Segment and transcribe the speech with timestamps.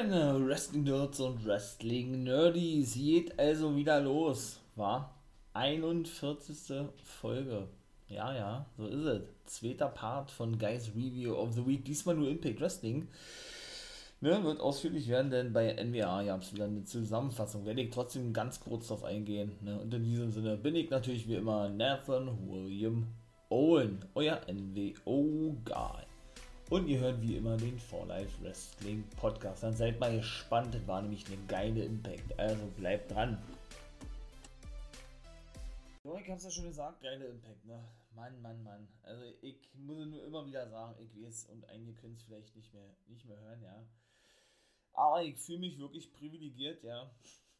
[0.00, 5.12] meine Wrestling-Nerds und Wrestling-Nerdies, geht also wieder los, war
[5.54, 6.86] 41.
[7.02, 7.66] Folge.
[8.06, 9.22] Ja, ja, so ist es.
[9.46, 13.08] Zweiter Part von Guys Review of the Week, diesmal nur Impact Wrestling.
[14.20, 17.66] Ne, wird ausführlich werden, denn bei NWA gab es wieder eine Zusammenfassung.
[17.66, 19.50] Werde ich trotzdem ganz kurz darauf eingehen.
[19.62, 19.80] Ne?
[19.80, 23.08] Und in diesem Sinne bin ich natürlich wie immer Nathan William
[23.48, 26.07] Owen, euer NWO-Guy.
[26.70, 29.62] Und ihr hört wie immer den For Life Wrestling Podcast.
[29.62, 32.38] Dann seid mal gespannt, das war nämlich eine geile Impact.
[32.38, 33.42] Also bleibt dran.
[36.04, 37.82] So, ich hab's ja schon gesagt, geile Impact, ne?
[38.14, 38.86] Mann, Mann, Mann.
[39.02, 42.74] Also ich muss nur immer wieder sagen, ich weiß und einige können es vielleicht nicht
[42.74, 43.86] mehr, nicht mehr hören, ja.
[44.92, 47.10] Aber ich fühle mich wirklich privilegiert, ja,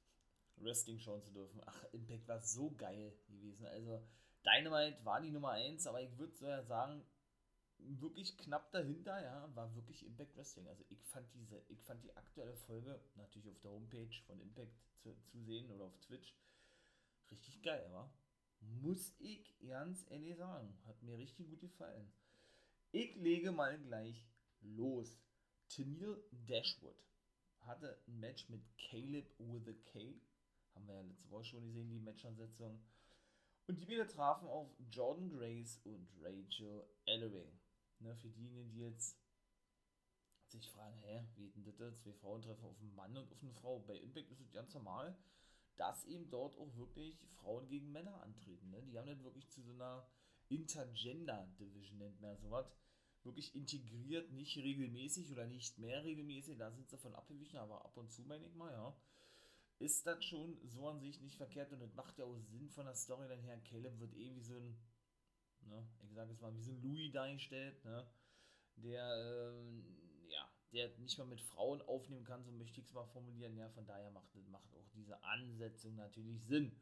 [0.56, 1.62] Wrestling schauen zu dürfen.
[1.64, 3.64] Ach, Impact war so geil gewesen.
[3.68, 4.02] Also
[4.44, 7.02] Dynamite war die Nummer 1, aber ich würde sagen,
[7.78, 10.68] wirklich knapp dahinter, ja, war wirklich Impact Wrestling.
[10.68, 14.72] Also ich fand diese, ich fand die aktuelle Folge natürlich auf der Homepage von Impact
[15.02, 16.34] zu, zu sehen oder auf Twitch
[17.30, 18.12] richtig geil, war.
[18.60, 20.76] Muss ich ganz ehrlich sagen.
[20.86, 22.12] Hat mir richtig gut gefallen.
[22.90, 24.26] Ich lege mal gleich
[24.60, 25.18] los.
[25.68, 26.96] Tennille Dashwood
[27.60, 30.20] hatte ein Match mit Caleb with a K.
[30.74, 32.80] Haben wir ja letzte Woche schon gesehen, die Matchansetzung.
[33.66, 37.52] Und die beiden trafen auf Jordan Grace und Rachel Ellering.
[38.00, 39.18] Ne, für diejenigen, die jetzt
[40.46, 41.98] sich fragen, hä, wie denn das?
[41.98, 43.80] Zwei Frauen treffen auf einen Mann und auf eine Frau.
[43.80, 45.16] Bei Impact ist es ganz normal,
[45.76, 48.70] dass eben dort auch wirklich Frauen gegen Männer antreten.
[48.70, 48.82] Ne?
[48.82, 50.06] Die haben dann wirklich zu so einer
[50.48, 52.72] Intergender-Division, nennt man sowas,
[53.22, 57.96] wirklich integriert, nicht regelmäßig oder nicht mehr regelmäßig, da sind sie davon abgewichen, aber ab
[57.96, 58.96] und zu meine ich mal, ja.
[59.80, 62.86] Ist das schon so an sich nicht verkehrt und das macht ja auch Sinn von
[62.86, 63.60] der Story dann her.
[63.60, 64.76] Caleb wird eh wie so ein
[65.68, 65.86] Ne?
[66.02, 68.06] Ich sage es mal, wie ein Louis dargestellt, ne?
[68.76, 73.06] der, äh, ja, der nicht mal mit Frauen aufnehmen kann, so möchte ich es mal
[73.06, 73.56] formulieren.
[73.56, 76.72] Ja, von daher macht, macht auch diese Ansetzung natürlich Sinn.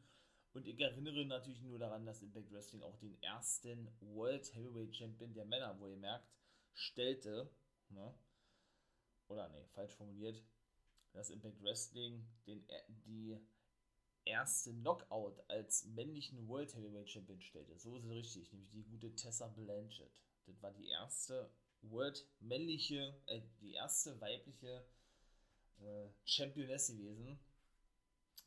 [0.53, 5.33] Und ich erinnere natürlich nur daran, dass Impact Wrestling auch den ersten World Heavyweight Champion
[5.33, 6.27] der Männer, wo ihr merkt,
[6.73, 7.51] stellte,
[7.89, 8.13] ne?
[9.27, 10.43] oder ne, falsch formuliert,
[11.13, 12.65] dass Impact Wrestling den,
[13.05, 13.37] die
[14.27, 17.77] erste Knockout als männlichen World Heavyweight Champion stellte.
[17.77, 20.21] So ist es richtig, nämlich die gute Tessa Blanchett.
[20.45, 21.49] Das war die erste
[21.81, 24.85] World männliche, äh, die erste weibliche
[25.79, 27.39] äh, Championess gewesen,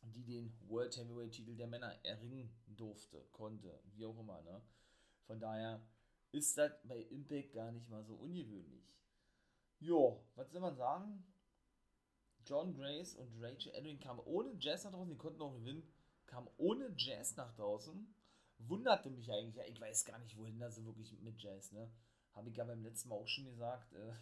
[0.03, 4.43] die den World Heavyweight Titel der Männer erringen durfte, konnte, wie auch immer.
[4.43, 4.62] Ne?
[5.27, 5.81] Von daher
[6.33, 8.95] ist das bei Impact gar nicht mal so ungewöhnlich.
[9.79, 11.25] Jo, was soll man sagen?
[12.45, 15.83] John Grace und Rachel Edwin kamen ohne Jazz nach draußen, die konnten auch gewinnen,
[16.27, 18.15] kamen ohne Jazz nach draußen.
[18.59, 21.91] Wunderte mich eigentlich, ich weiß gar nicht, wohin da so wirklich mit Jazz, ne?
[22.33, 23.93] Habe ich ja beim letzten Mal auch schon gesagt.
[23.95, 24.12] Äh,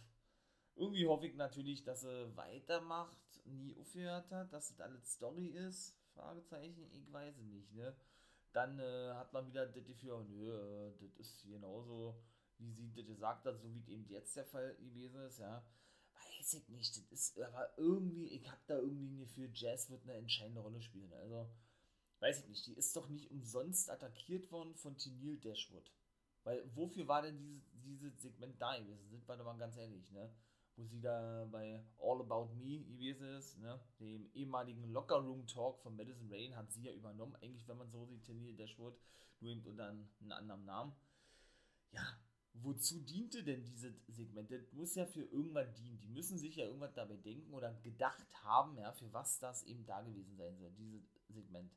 [0.75, 5.97] irgendwie hoffe ich natürlich, dass sie weitermacht, nie aufgehört hat, dass das alles Story ist.
[6.13, 7.95] Fragezeichen, ich weiß es nicht, ne?
[8.53, 12.15] Dann äh, hat man wieder das Gefühl, nö, äh, das ist genauso,
[12.57, 15.63] wie sie das gesagt hat, so wie eben jetzt der Fall gewesen ist, ja
[16.39, 16.97] weiß ich nicht.
[17.11, 20.81] Das ist aber irgendwie, ich habe da irgendwie ein Gefühl, Jazz wird eine entscheidende Rolle
[20.81, 21.11] spielen.
[21.13, 21.49] Also,
[22.19, 22.65] weiß ich nicht.
[22.67, 25.91] Die ist doch nicht umsonst attackiert worden von Tenil Dashwood.
[26.43, 29.09] Weil, wofür war denn dieses diese Segment da gewesen?
[29.09, 30.31] Sind wir doch mal ganz ehrlich, ne?
[30.75, 33.79] Wo sie da bei All About Me gewesen ist, ne?
[33.99, 37.35] Dem ehemaligen Locker Room Talk von Madison Rain hat sie ja übernommen.
[37.41, 38.97] Eigentlich, wenn man so sieht, Tenil Dashwood,
[39.41, 40.93] nur eben unter einem anderen Namen.
[41.91, 42.01] Ja,
[42.53, 44.51] wozu diente denn dieses Segment?
[44.51, 45.99] Das muss ja für irgendwas dienen.
[45.99, 49.85] Die müssen sich ja irgendwas dabei denken oder gedacht haben, ja, für was das eben
[49.85, 51.71] da gewesen sein soll, dieses Segment.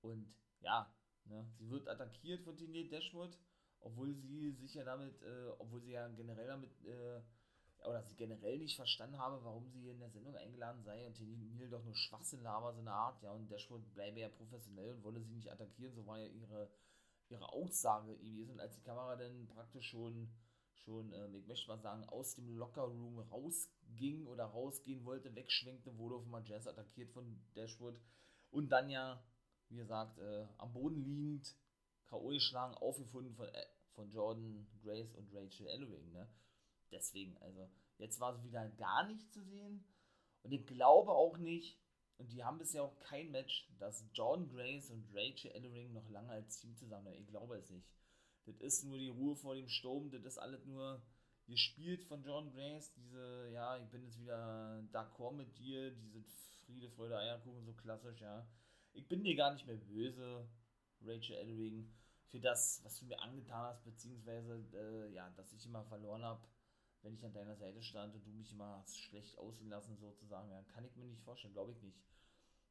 [0.00, 0.92] Und ja,
[1.24, 3.38] ne, sie wird attackiert von Tiny Dashwood,
[3.80, 7.20] obwohl sie sich ja damit, äh, obwohl sie ja generell damit, äh,
[7.86, 11.68] oder sie generell nicht verstanden habe, warum sie in der Sendung eingeladen sei und Tennille
[11.68, 15.22] doch nur Schwachsinn laber, so eine Art, ja, und Dashwood bleibe ja professionell und wolle
[15.22, 16.68] sie nicht attackieren, so war ja ihre
[17.30, 20.30] ihre Aussage gewesen, als die Kamera dann praktisch schon,
[20.72, 26.16] schon ähm, ich möchte mal sagen, aus dem Lockerroom rausging oder rausgehen wollte, wegschwenkte, wurde
[26.16, 28.00] auf einmal Jazz attackiert von Dashwood
[28.50, 29.22] und dann ja,
[29.68, 31.56] wie gesagt, äh, am Boden liegend,
[32.06, 32.28] K.O.
[32.28, 36.28] geschlagen, aufgefunden von, äh, von Jordan Grace und Rachel Ellering, ne?
[36.90, 39.84] Deswegen, also, jetzt war es wieder gar nicht zu sehen
[40.42, 41.78] und ich glaube auch nicht,
[42.18, 46.30] und die haben bisher auch kein Match, dass Jordan Grace und Rachel Ellering noch lange
[46.30, 47.88] als Team zusammen Ich glaube es nicht.
[48.44, 50.10] Das ist nur die Ruhe vor dem Sturm.
[50.10, 51.02] Das ist alles nur
[51.46, 52.92] gespielt von Jordan Grace.
[52.94, 55.92] Diese, ja, ich bin jetzt wieder d'accord mit dir.
[55.92, 56.24] Diese
[56.64, 58.46] Friede, Freude, Eierkuchen, so klassisch, ja.
[58.92, 60.48] Ich bin dir gar nicht mehr böse,
[61.02, 61.94] Rachel Ellering,
[62.26, 66.42] für das, was du mir angetan hast, beziehungsweise, äh, ja, dass ich immer verloren habe.
[67.02, 70.62] Wenn ich an deiner Seite stand und du mich immer schlecht aussehen lassen, sozusagen, ja,
[70.64, 71.98] kann ich mir nicht vorstellen, glaube ich nicht.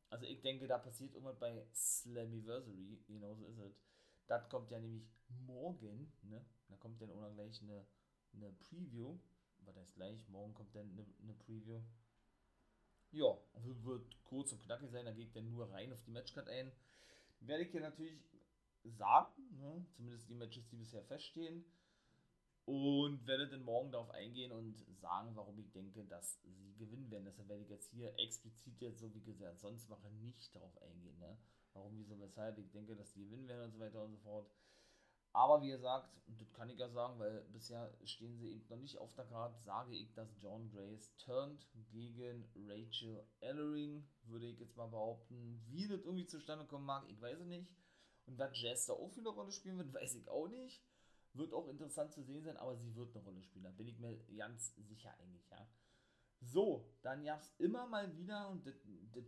[0.09, 3.81] Also ich denke, da passiert irgendwas bei Slammiversary, genauso ist es.
[4.27, 5.09] Das kommt ja nämlich
[5.45, 6.45] morgen, ne?
[6.67, 7.85] Da kommt dann auch gleich eine,
[8.33, 9.17] eine Preview.
[9.61, 10.27] Was heißt gleich?
[10.29, 11.81] Morgen kommt dann eine, eine Preview.
[13.11, 16.71] Ja, wird kurz und knackig sein, da geht dann nur rein auf die Matchcard ein.
[17.39, 18.21] Werde ich hier natürlich
[18.83, 19.85] sagen, ne?
[19.95, 21.65] zumindest die Matches, die bisher feststehen.
[22.67, 27.23] Und werde dann morgen darauf eingehen und sagen, warum ich denke, dass sie gewinnen werden.
[27.23, 31.17] Deshalb werde ich jetzt hier explizit jetzt, so wie gesagt, sonst mache nicht darauf eingehen.
[31.17, 31.37] Ne?
[31.71, 32.57] Warum, wieso, weshalb.
[32.57, 34.51] Ich denke, dass die gewinnen werden und so weiter und so fort.
[35.31, 38.77] Aber wie gesagt, und das kann ich ja sagen, weil bisher stehen sie eben noch
[38.77, 44.59] nicht auf der Karte, sage ich, dass John Grace turnt gegen Rachel Ellering, würde ich
[44.59, 45.63] jetzt mal behaupten.
[45.67, 47.71] Wie das irgendwie zustande kommen mag, ich weiß es nicht.
[48.25, 50.83] Und was Jazz da auch für eine Rolle spielen wird, weiß ich auch nicht.
[51.37, 53.63] Wird auch interessant zu sehen sein, aber sie wird eine Rolle spielen.
[53.63, 55.67] Da bin ich mir ganz sicher eigentlich, ja.
[56.41, 58.75] So, dann gab es immer mal wieder, und das,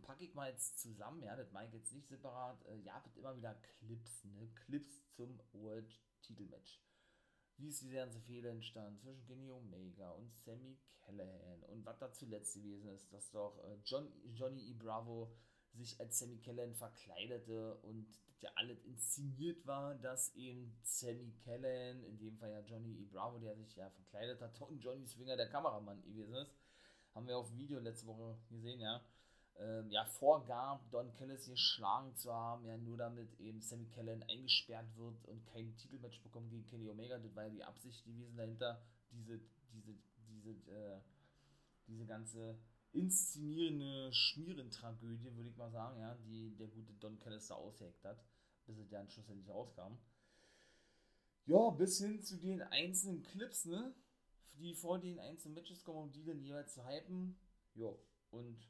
[0.02, 3.16] packe ich mal jetzt zusammen, ja, das meine ich jetzt nicht separat, äh, ja, es
[3.18, 6.82] immer wieder Clips, ne, Clips zum World Titelmatch.
[7.58, 12.12] Wie ist diese ganze Fehler entstanden zwischen Kenny Omega und Sammy Callahan und was da
[12.12, 14.74] zuletzt gewesen ist, dass doch äh, John, Johnny E.
[14.74, 15.36] Bravo
[15.74, 18.08] sich als Sammy Callahan verkleidete und
[18.42, 23.06] ja alles inszeniert war, dass eben Sammy Callahan, in dem Fall ja Johnny E.
[23.06, 26.52] Bravo, der sich ja verkleidet hat und Johnny Swinger der Kameramann gewesen ist
[27.20, 29.02] haben wir auf dem Video letzte Woche gesehen, ja,
[29.58, 34.88] ähm, ja, vorgab, Don Callis geschlagen zu haben, ja, nur damit eben Sammy Callan eingesperrt
[34.96, 37.18] wird und kein Titelmatch bekommt gegen Kenny Omega.
[37.18, 38.82] Das war ja die Absicht gewesen dahinter,
[39.12, 39.42] diese,
[39.74, 39.96] diese,
[40.30, 41.02] diese, äh,
[41.88, 42.58] diese ganze
[42.92, 48.24] inszenierende Schmierentragödie, würde ich mal sagen, ja, die der gute Don Callis da ausheckt hat,
[48.66, 49.98] bis er dann schlussendlich rauskam.
[51.46, 53.94] Ja, bis hin zu den einzelnen Clips, ne?
[54.54, 57.40] die vor den einzelnen Matches kommen, um die dann jeweils zu hypen.
[57.74, 57.94] Ja,
[58.30, 58.70] und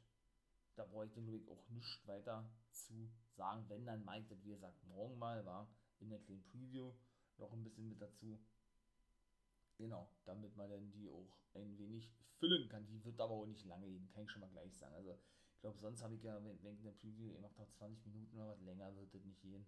[0.76, 4.82] da brauche ich den Ludwig auch nichts weiter zu sagen, wenn dann das, wie gesagt,
[4.84, 5.68] morgen mal war,
[5.98, 6.92] in der kleinen Preview
[7.38, 8.40] noch ein bisschen mit dazu.
[9.80, 12.86] Genau, damit man dann die auch ein wenig füllen kann.
[12.86, 14.94] Die wird aber auch nicht lange gehen, kann ich schon mal gleich sagen.
[14.94, 15.18] Also,
[15.54, 18.48] ich glaube, sonst habe ich ja, wenn, wenn der Preview gemacht habe, 20 Minuten oder
[18.48, 19.64] was länger wird das nicht gehen.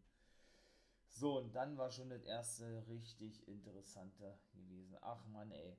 [1.09, 4.99] So, und dann war schon das erste richtig interessante gewesen.
[5.01, 5.79] Ach man, ey.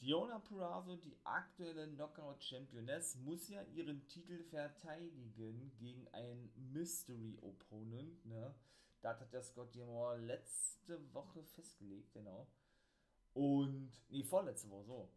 [0.00, 5.32] Diona Purrazzo, die aktuelle Knockout-Championess, muss ja ihren Titel verteidigen
[5.78, 8.26] gegen einen Mystery-Opponent.
[8.26, 8.54] Ne?
[9.00, 12.46] Das hat der Scott Diamore letzte Woche festgelegt, genau.
[13.36, 15.10] Und, nee, vorletzte Woche, so.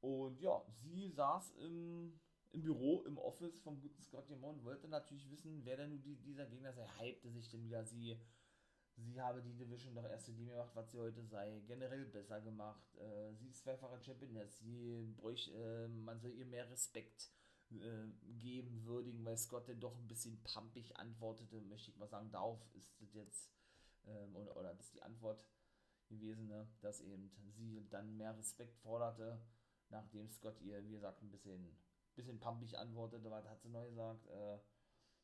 [0.00, 2.18] Und ja, sie saß im,
[2.50, 6.46] im Büro, im Office vom guten Scott und wollte natürlich wissen, wer denn nun dieser
[6.46, 6.76] Gegner.
[6.76, 8.18] Er hypte sich denn wieder, sie
[8.96, 12.40] sie habe die Division doch erst in dem gemacht, was sie heute sei, generell besser
[12.40, 12.82] gemacht.
[12.96, 17.30] Äh, sie ist zweifache Championess, sie bräuchte, äh, man soll ihr mehr Respekt
[17.70, 22.28] äh, geben, würdigen, weil Scott denn doch ein bisschen pumpig antwortete, möchte ich mal sagen.
[22.32, 23.52] Darauf ist das jetzt,
[24.06, 25.46] ähm, oder, oder das ist die Antwort
[26.12, 26.68] gewesen, ne?
[26.80, 29.40] dass eben sie dann mehr Respekt forderte,
[29.90, 31.76] nachdem Scott ihr, wie gesagt, ein bisschen,
[32.14, 34.58] bisschen pumpig antwortete, was hat sie neu gesagt, äh,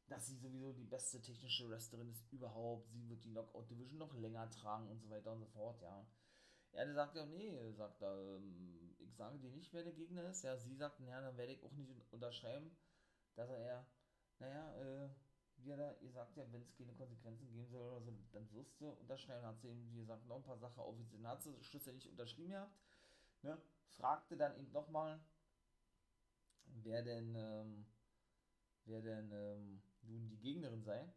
[0.09, 4.15] dass sie sowieso die beste technische Wrestlerin ist überhaupt, sie wird die Knockout Division noch
[4.15, 6.07] länger tragen und so weiter und so fort, ja.
[6.73, 10.43] Er sagt ja, nee, sagt er, ähm, ich sage dir nicht, wer der Gegner ist.
[10.43, 12.77] Ja, sie sagt, naja, dann werde ich auch nicht unterschreiben,
[13.37, 13.87] dass er
[14.39, 15.09] naja, äh,
[15.65, 18.51] wie er da, ihr sagt ja, wenn es keine Konsequenzen geben soll oder so, dann
[18.53, 19.47] wirst du unterschreiben.
[19.47, 22.77] Hat sie eben, wie gesagt, noch ein paar Sachen offiziell, hat sie schlussendlich unterschrieben gehabt,
[23.43, 23.61] ne,
[23.91, 25.21] fragte dann eben nochmal,
[26.67, 27.87] wer denn, ähm,
[28.85, 31.13] wer denn, ähm, nun die Gegnerin sei.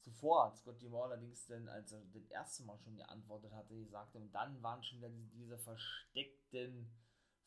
[0.00, 4.16] Zuvor hat Scott Moore allerdings dann, als er das erste Mal schon geantwortet hatte, gesagt,
[4.16, 6.90] und dann waren schon wieder diese versteckten,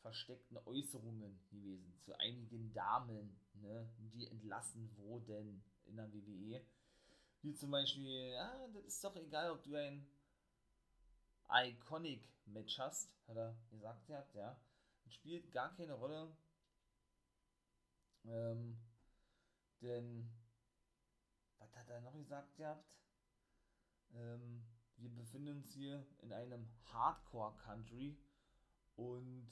[0.01, 6.65] versteckten Äußerungen gewesen zu einigen Damen, ne, die entlassen wurden in der WWE.
[7.41, 10.07] Wie zum Beispiel, ja, das ist doch egal, ob du ein
[11.49, 14.59] Iconic-Match hast, hat er gesagt, ja.
[15.03, 16.35] Das spielt gar keine Rolle.
[18.25, 18.79] Ähm,
[19.81, 20.31] denn
[21.59, 22.97] was hat er noch gesagt gehabt?
[24.13, 24.63] Ähm,
[24.95, 28.17] wir befinden uns hier in einem Hardcore-Country
[28.95, 29.51] und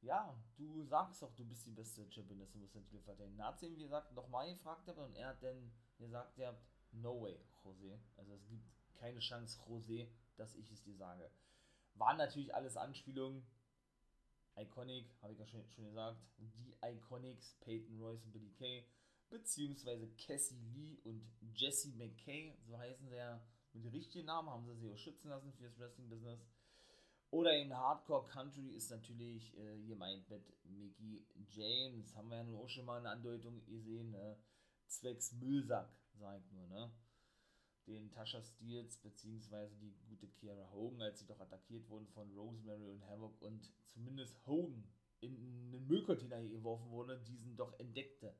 [0.00, 3.42] ja, du sagst doch, du bist die beste Championess und musst den Titel verteidigen.
[3.42, 6.56] Hat sie ihm, wie gesagt, nochmal gefragt und er hat dann gesagt, ja,
[6.92, 7.98] no way, José.
[8.16, 11.30] Also es gibt keine Chance, José, dass ich es dir sage.
[11.94, 13.46] Waren natürlich alles Anspielungen.
[14.58, 16.18] Iconic, habe ich ja schon, schon gesagt.
[16.38, 18.86] Die Iconics, Peyton Royce und Billy Kay
[19.28, 21.22] beziehungsweise Cassie Lee und
[21.54, 25.52] Jessie McKay, so heißen sie ja mit richtigen Namen, haben sie sich auch schützen lassen
[25.52, 26.46] fürs Wrestling-Business.
[27.30, 32.14] Oder in Hardcore Country ist natürlich äh, gemeint mit Mickey James.
[32.14, 34.10] Haben wir ja nun auch schon mal eine Andeutung gesehen.
[34.12, 34.36] Ne?
[34.86, 36.90] Zwecks Müllsack, sag ich nur, ne?
[37.86, 42.88] Den Tasha Steels, beziehungsweise die gute Kiara Hogan, als sie doch attackiert wurden von Rosemary
[42.88, 44.84] und Havoc und zumindest Hogan
[45.20, 48.34] in einen Müllcontainer geworfen wurde, diesen doch entdeckte.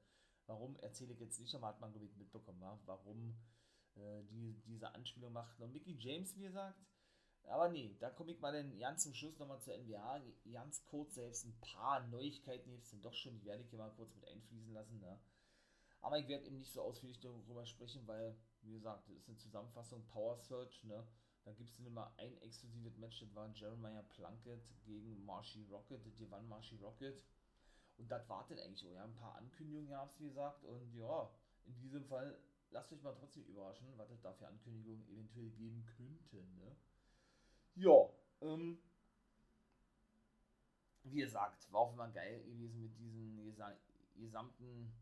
[0.46, 2.78] Warum erzähle ich jetzt nicht, aber hat man, mitbekommen, wa?
[2.86, 3.36] warum
[3.96, 5.60] äh, die, diese Anspielung macht.
[5.60, 6.78] Und Mickey James, wie gesagt,
[7.48, 10.20] aber nee, da komme ich mal dann ganz zum Schluss nochmal zur NBA.
[10.52, 13.92] Ganz kurz selbst ein paar Neuigkeiten jetzt sind doch schon, die werde ich hier mal
[13.92, 14.98] kurz mit einfließen lassen.
[15.00, 15.18] Ne?
[16.00, 19.38] Aber ich werde eben nicht so ausführlich darüber sprechen, weil, wie gesagt, das ist eine
[19.38, 20.84] Zusammenfassung Power Search.
[20.84, 21.06] Ne?
[21.44, 26.04] Da gibt es immer ein exklusives Match, das war Jeremiah Plunkett gegen Marshy Rocket.
[26.04, 27.22] Das gewann Marshy Rocket.
[27.98, 28.92] Und das wartet eigentlich auch.
[28.92, 30.64] Ja, ein paar Ankündigungen gab es, wie gesagt.
[30.64, 31.30] Und ja,
[31.64, 32.38] in diesem Fall
[32.70, 36.36] lasst euch mal trotzdem überraschen, was es da für Ankündigungen eventuell geben könnte.
[36.36, 36.76] Ne?
[37.76, 38.08] Ja,
[38.40, 38.78] ähm,
[41.04, 43.54] wie gesagt, war auch immer geil gewesen mit diesen
[44.16, 44.92] gesamten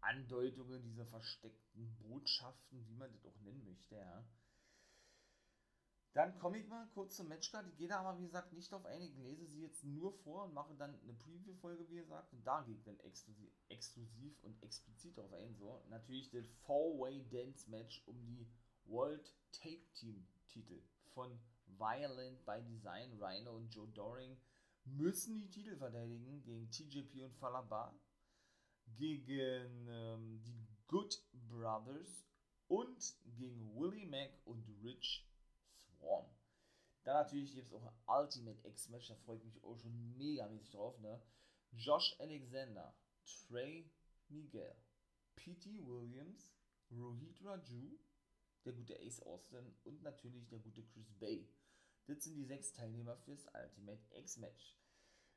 [0.00, 4.24] Andeutungen, diese versteckten Botschaften, wie man das auch nennen möchte, ja.
[6.14, 7.66] Dann komme ich mal kurz zum Matchcard.
[7.68, 10.52] Ich gehe da aber, wie gesagt, nicht auf einige, lese sie jetzt nur vor und
[10.52, 12.34] mache dann eine Preview-Folge, wie gesagt.
[12.34, 15.56] Und da ich dann exklusiv, exklusiv und explizit drauf ein.
[15.56, 18.46] So, natürlich das Four-Way Dance Match um die
[18.84, 20.82] World Take Team Titel
[21.14, 21.40] von
[21.78, 24.36] Violent by Design, Rhino und Joe Doring
[24.84, 27.94] müssen die Titel verteidigen gegen TJP und Falaba,
[28.96, 32.26] gegen ähm, die Good Brothers
[32.68, 35.26] und gegen Willie Mack und Rich
[35.70, 36.26] Swarm.
[37.04, 40.70] Dann natürlich gibt es auch Ultimate X-Match, da freue ich mich auch schon mega mäßig
[40.70, 41.20] drauf, ne?
[41.72, 43.90] Josh Alexander, Trey
[44.28, 44.76] Miguel,
[45.36, 45.84] P.T.
[45.86, 46.52] Williams,
[46.90, 47.98] Rohit Raju,
[48.64, 51.48] der gute Ace Austin und natürlich der gute Chris Bay.
[52.06, 54.76] Das sind die sechs Teilnehmer fürs Ultimate X-Match.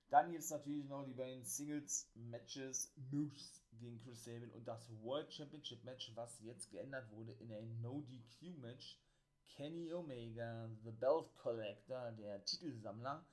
[0.10, 5.34] Dann gibt es natürlich noch die beiden Singles-Matches Moose gegen Chris Sabin und das World
[5.34, 9.00] Championship Match, was jetzt geändert wurde in ein No-DQ-Match.
[9.48, 13.26] Kenny Omega, The Belt Collector, der Titelsammler,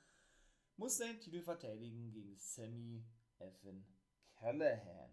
[0.76, 3.04] muss seinen Titel verteidigen gegen Sammy
[3.38, 3.84] Evan
[4.36, 5.10] Callahan.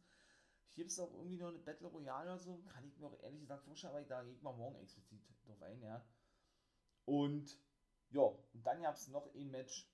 [0.74, 2.62] Gibt es auch irgendwie noch eine Battle Royale oder so?
[2.68, 5.82] Kann ich mir auch ehrlich gesagt vorstellen, aber da geht man morgen explizit drauf ein,
[5.82, 6.04] ja.
[7.04, 7.58] Und
[8.10, 9.90] ja, und dann gab es noch ein Match,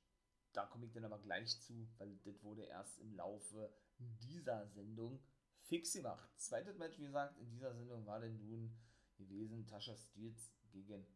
[0.53, 5.21] da komme ich dann aber gleich zu, weil das wurde erst im Laufe dieser Sendung
[5.63, 6.29] fix gemacht.
[6.37, 8.77] Zweites Match, wie gesagt, in dieser Sendung war denn nun
[9.17, 11.07] gewesen Tasha Steels gegen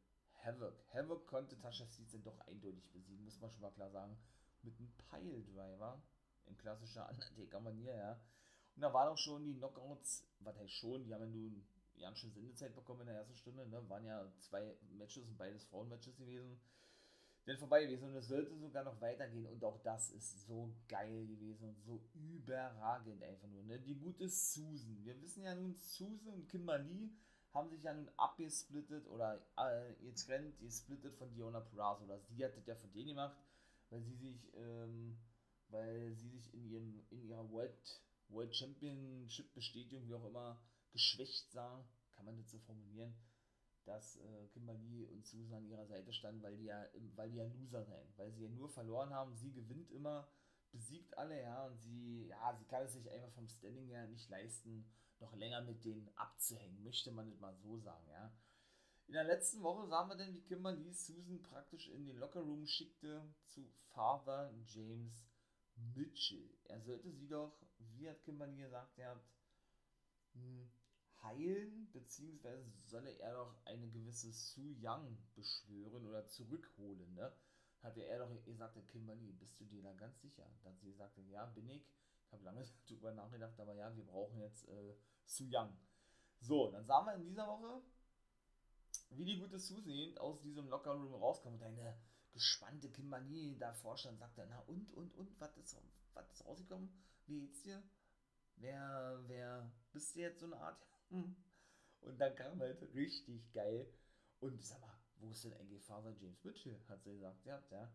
[0.44, 0.74] Havoc.
[0.92, 4.16] Havoc konnte Tasha Steels dann doch eindeutig besiegen, muss man schon mal klar sagen.
[4.62, 6.00] Mit einem Pile-Driver
[6.46, 8.20] in klassischer Undertaker-Manier, ja.
[8.74, 11.64] Und da waren auch schon die Knockouts, was heißt schon, die haben ja nun
[12.00, 13.88] ganz schön Sendezeit bekommen in der ersten Stunde, ne?
[13.88, 16.60] waren ja zwei Matches und beides Frauenmatches gewesen.
[17.46, 21.26] Denn vorbei gewesen und es sollte sogar noch weitergehen und auch das ist so geil
[21.26, 23.64] gewesen und so überragend einfach nur.
[23.64, 23.80] Ne?
[23.80, 25.04] Die gute Susan.
[25.04, 27.10] Wir wissen ja nun, Susan und Kimberly
[27.52, 32.04] haben sich ja nun abgesplittet oder äh, getrennt, gesplittet von Diona Purrazzo.
[32.04, 33.36] Oder sie hat das ja von denen gemacht,
[33.90, 35.18] weil sie sich, ähm,
[35.68, 38.00] weil sie sich in ihrem, in ihrer World
[38.32, 40.60] World Championship Bestätigung, wie auch immer,
[40.92, 41.84] geschwächt sah,
[42.14, 43.14] kann man das so formulieren,
[43.84, 46.84] dass äh, Kimberly und Susan an ihrer Seite standen, weil die ja,
[47.14, 50.28] weil die ja Loser seien, weil sie ja nur verloren haben, sie gewinnt immer,
[50.70, 54.28] besiegt alle, ja, und sie, ja, sie kann es sich einfach vom Standing her nicht
[54.30, 54.86] leisten,
[55.20, 58.32] noch länger mit denen abzuhängen, möchte man nicht mal so sagen, ja.
[59.08, 63.22] In der letzten Woche sahen wir denn, wie Kimberly Susan praktisch in den Lockerroom schickte
[63.42, 65.26] zu Father James
[65.94, 66.48] Mitchell.
[66.64, 67.52] Er sollte sie doch,
[67.96, 69.24] wie hat Kimberly gesagt, er hat
[70.34, 70.70] hm,
[71.22, 77.32] heilen, beziehungsweise solle er doch eine gewisse Su Young beschwören oder zurückholen, ne?
[77.82, 80.48] Hatte er doch gesagt, Kimberly, bist du dir da ganz sicher?
[80.62, 81.84] Dann sie sagte, ja, bin ich.
[82.26, 84.94] Ich habe lange darüber nachgedacht, aber ja, wir brauchen jetzt äh,
[85.26, 85.76] Su Young.
[86.40, 87.82] So, dann sahen wir in dieser Woche,
[89.10, 91.96] wie die gute Susan aus diesem Lockerroom rauskommt und eine
[92.32, 95.76] gespannte Kimberly da vorstand, sagte, na und, und, und, was ist,
[96.14, 96.90] was ist rausgekommen?
[97.26, 97.82] Wie geht's dir?
[98.56, 100.86] Wer, wer, bist du jetzt so eine Art?
[101.10, 101.36] Hm.
[102.00, 103.86] Und dann kam halt richtig geil.
[104.40, 107.92] Und sag mal, wo ist denn eigentlich Vater James Mitchell, hat sie gesagt, ja, ja,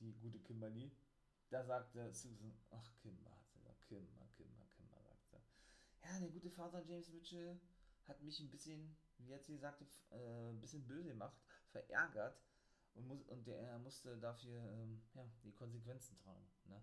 [0.00, 0.90] die gute Kimberly.
[1.48, 5.36] Da sagte Susan, ach Kimber, hat sie gesagt, Kimber, Kimber, Kimber, sagt sie.
[6.02, 7.60] Ja, der gute Vater James Mitchell
[8.06, 11.36] hat mich ein bisschen, wie jetzt sie sagte, äh, ein bisschen böse gemacht,
[11.68, 12.40] verärgert
[12.94, 16.46] und, muss, und der musste dafür ähm, ja, die Konsequenzen tragen.
[16.64, 16.82] Ne?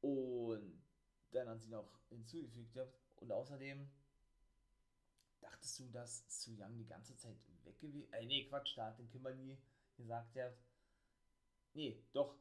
[0.00, 0.82] Und
[1.32, 2.76] dann hat sie noch hinzugefügt,
[3.16, 3.90] und außerdem
[5.40, 8.98] dachtest du, dass Su Yang die ganze Zeit weg gewesen äh, nee, Quatsch, da hat
[8.98, 9.58] den Kimberly
[9.96, 10.52] gesagt, ja,
[11.74, 12.34] nee, doch,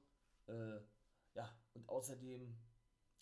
[0.48, 0.80] äh,
[1.36, 2.56] ja, und außerdem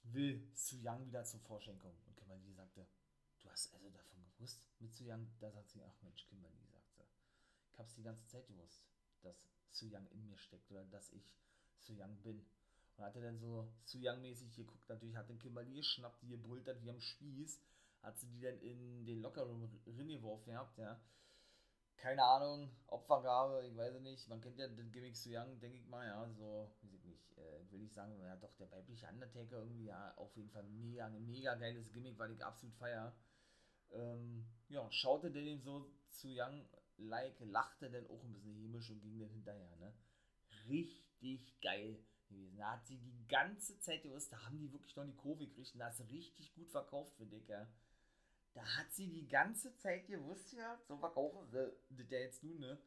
[0.04, 2.00] will Su Yang wieder zur Vorschein kommen.
[2.06, 2.88] Und Kimberly sagte,
[3.40, 5.28] du hast also davon gewusst mit Su Yang?
[5.40, 6.88] Da sagt sie, ach Mensch, Kimberly, sagt.
[7.72, 8.84] Ich hab's die ganze Zeit gewusst,
[9.22, 11.36] dass Su Yang in mir steckt oder dass ich
[11.80, 12.46] Su Yang bin.
[12.98, 16.68] Und hat er dann so Su Yang-mäßig geguckt, natürlich hat den Kimberly geschnappt, die gebrüllt
[16.82, 17.62] wie am Spieß,
[18.02, 21.00] hat sie die dann in den Lockerroom reingeworfen gehabt, ja.
[21.98, 24.28] Keine Ahnung, Opfergabe, ich weiß es nicht.
[24.30, 27.38] Man kennt ja den Gimmick Su Young, denke ich mal, ja, so, weiß ich nicht,
[27.38, 31.06] äh, will ich sagen, ja doch, der weibliche Undertaker irgendwie, ja, auf jeden Fall mega,
[31.06, 33.16] ein mega geiles Gimmick, weil ich absolut feier.
[33.92, 39.02] Ähm, ja, schaute denn so zu Young like, lachte dann auch ein bisschen hämisch und
[39.02, 39.94] ging dann hinterher, ne?
[40.68, 42.58] Richtig geil gewesen.
[42.58, 45.74] Da hat sie die ganze Zeit gewusst, da haben die wirklich noch die Kurve gekriegt
[45.74, 47.68] und da ist richtig gut verkauft, finde ich, ja.
[48.54, 52.60] Da hat sie die ganze Zeit gewusst, ja, so verkaufen sie das ja jetzt nun,
[52.60, 52.80] ne,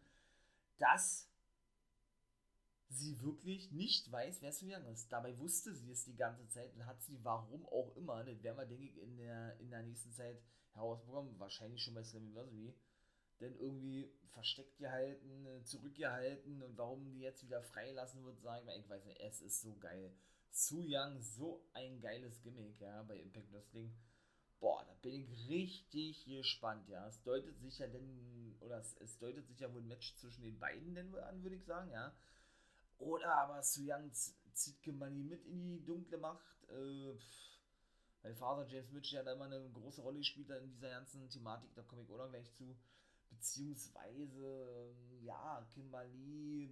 [0.79, 1.31] dass
[2.89, 5.13] sie wirklich nicht weiß, wer Su Yang ist.
[5.13, 8.59] Dabei wusste sie es die ganze Zeit und hat sie, warum auch immer, das werden
[8.59, 10.43] wir, denke ich, in der, in der nächsten Zeit
[10.73, 12.75] herausbekommen, wahrscheinlich schon bei Slammiversary,
[13.41, 18.77] denn irgendwie versteckt gehalten, äh, zurückgehalten und warum die jetzt wieder freilassen wird, sagen wir,
[18.77, 20.15] ich weiß nicht, es ist so geil.
[20.51, 23.95] Su Young, so ein geiles Gimmick, ja, bei Impact Wrestling.
[24.59, 27.07] Boah, da bin ich richtig gespannt, ja.
[27.07, 30.43] Es deutet sich ja denn, oder es, es deutet sich ja wohl ein Match zwischen
[30.43, 32.15] den beiden denn wohl an, würde ich sagen, ja.
[32.99, 37.15] Oder aber Su Young zieht Gemani mit in die dunkle Macht, äh,
[38.23, 41.83] weil Vater James Mitchell da immer eine große Rolle gespielt in dieser ganzen Thematik, da
[41.83, 42.77] komme ich auch noch gleich zu
[43.31, 46.71] beziehungsweise, ähm, ja, Kimberly,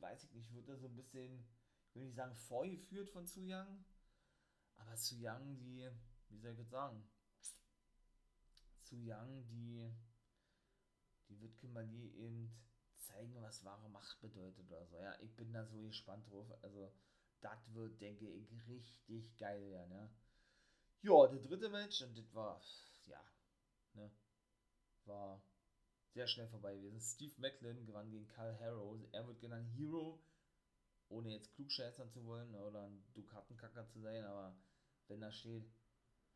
[0.00, 1.44] weiß ich nicht, wird da so ein bisschen,
[1.88, 3.84] ich will nicht sagen vorgeführt von Su Yang,
[4.76, 5.90] aber Su Yang, die,
[6.28, 7.02] wie soll ich jetzt sagen,
[8.78, 9.90] Su Yang, die,
[11.28, 12.54] die wird Kimberly eben
[12.96, 14.98] zeigen, was wahre Macht bedeutet oder so.
[14.98, 16.50] Ja, ich bin da so gespannt drauf.
[16.62, 16.92] Also,
[17.40, 20.10] das wird, denke ich, richtig geil werden, ja.
[21.02, 22.60] Ja, der dritte Match, und das war,
[23.06, 23.22] ja,
[23.92, 24.10] ne,
[25.04, 25.42] war
[26.14, 27.00] sehr schnell vorbei gewesen.
[27.00, 28.96] Steve Macklin gewann gegen Carl Harrow.
[29.12, 30.22] Er wird genannt Hero,
[31.08, 34.56] ohne jetzt klugscheißern zu wollen oder ein Dukatenkacker zu sein, aber
[35.08, 35.68] wenn da steht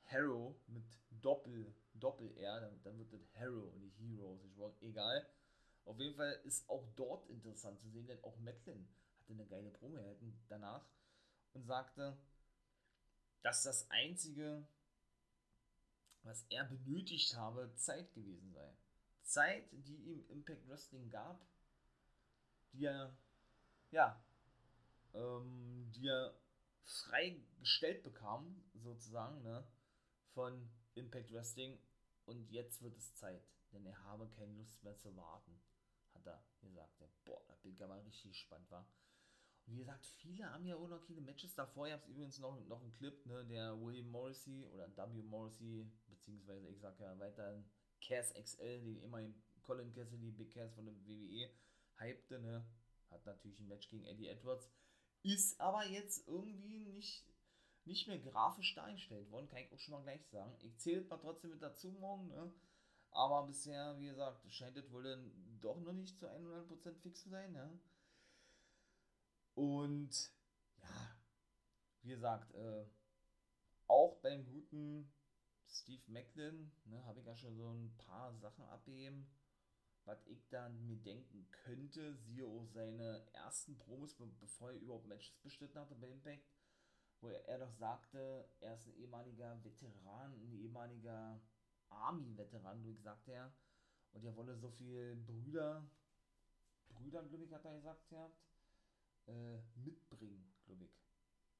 [0.06, 4.40] Harrow mit Doppel, Doppel-R, dann, dann, wird das Harrow und nicht Hero.
[4.80, 5.26] Egal.
[5.84, 8.88] Auf jeden Fall ist auch dort interessant zu sehen, denn auch Macklin
[9.20, 10.84] hatte eine geile Promo erhalten danach
[11.52, 12.18] und sagte,
[13.42, 14.66] dass das einzige,
[16.24, 18.74] was er benötigt habe, Zeit gewesen sei.
[19.28, 21.46] Zeit, die ihm Impact Wrestling gab,
[22.72, 23.16] die er,
[23.90, 24.22] ja,
[25.14, 26.34] ähm, die er
[26.82, 29.66] freigestellt bekam, sozusagen, ne,
[30.32, 31.78] von Impact Wrestling
[32.24, 35.60] und jetzt wird es Zeit, denn er habe keine Lust mehr zu warten,
[36.14, 36.98] hat er gesagt.
[37.24, 38.88] Boah, da bin ich aber richtig gespannt, war.
[39.66, 41.86] Und wie gesagt, viele haben ja auch noch keine Matches davor.
[41.86, 45.22] Ich habe übrigens noch, noch einen Clip, ne, der William Morrissey oder W.
[45.22, 47.68] Morrissey, beziehungsweise ich sag ja weiterhin
[48.00, 51.50] Cass XL, den immerhin Colin Cassidy, Big Cass von der WWE,
[51.98, 52.64] hypte, ne?
[53.10, 54.70] Hat natürlich ein Match gegen Eddie Edwards.
[55.22, 57.26] Ist aber jetzt irgendwie nicht,
[57.84, 60.56] nicht mehr grafisch dargestellt worden, kann ich auch schon mal gleich sagen.
[60.60, 62.52] Ich zähle mal trotzdem mit dazu morgen, ne?
[63.10, 67.30] Aber bisher, wie gesagt, scheint es wohl dann doch noch nicht zu 100% fix zu
[67.30, 67.78] sein, ne?
[69.54, 70.32] Und
[70.76, 71.18] ja,
[72.02, 72.84] wie gesagt, äh,
[73.88, 75.10] auch beim guten
[75.68, 79.26] Steve Macklin, ne, habe ich ja schon so ein paar Sachen abgeben,
[80.04, 85.36] was ich dann mir denken könnte, siehe auch seine ersten Promos, bevor er überhaupt Matches
[85.42, 86.48] bestritten hatte bei Impact,
[87.20, 91.40] wo er, er doch sagte, er ist ein ehemaliger Veteran, ein ehemaliger
[91.90, 93.52] Army-Veteran, wie gesagt er,
[94.12, 95.86] und er wolle so viel Brüder,
[96.88, 98.40] Brüder, glaube ich, hat er gesagt gehabt,
[99.26, 101.04] äh, mitbringen, glaube ich.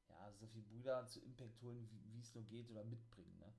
[0.09, 3.55] Ja, so viele Brüder zu Impact holen, wie es nur geht, oder mitbringen, ne?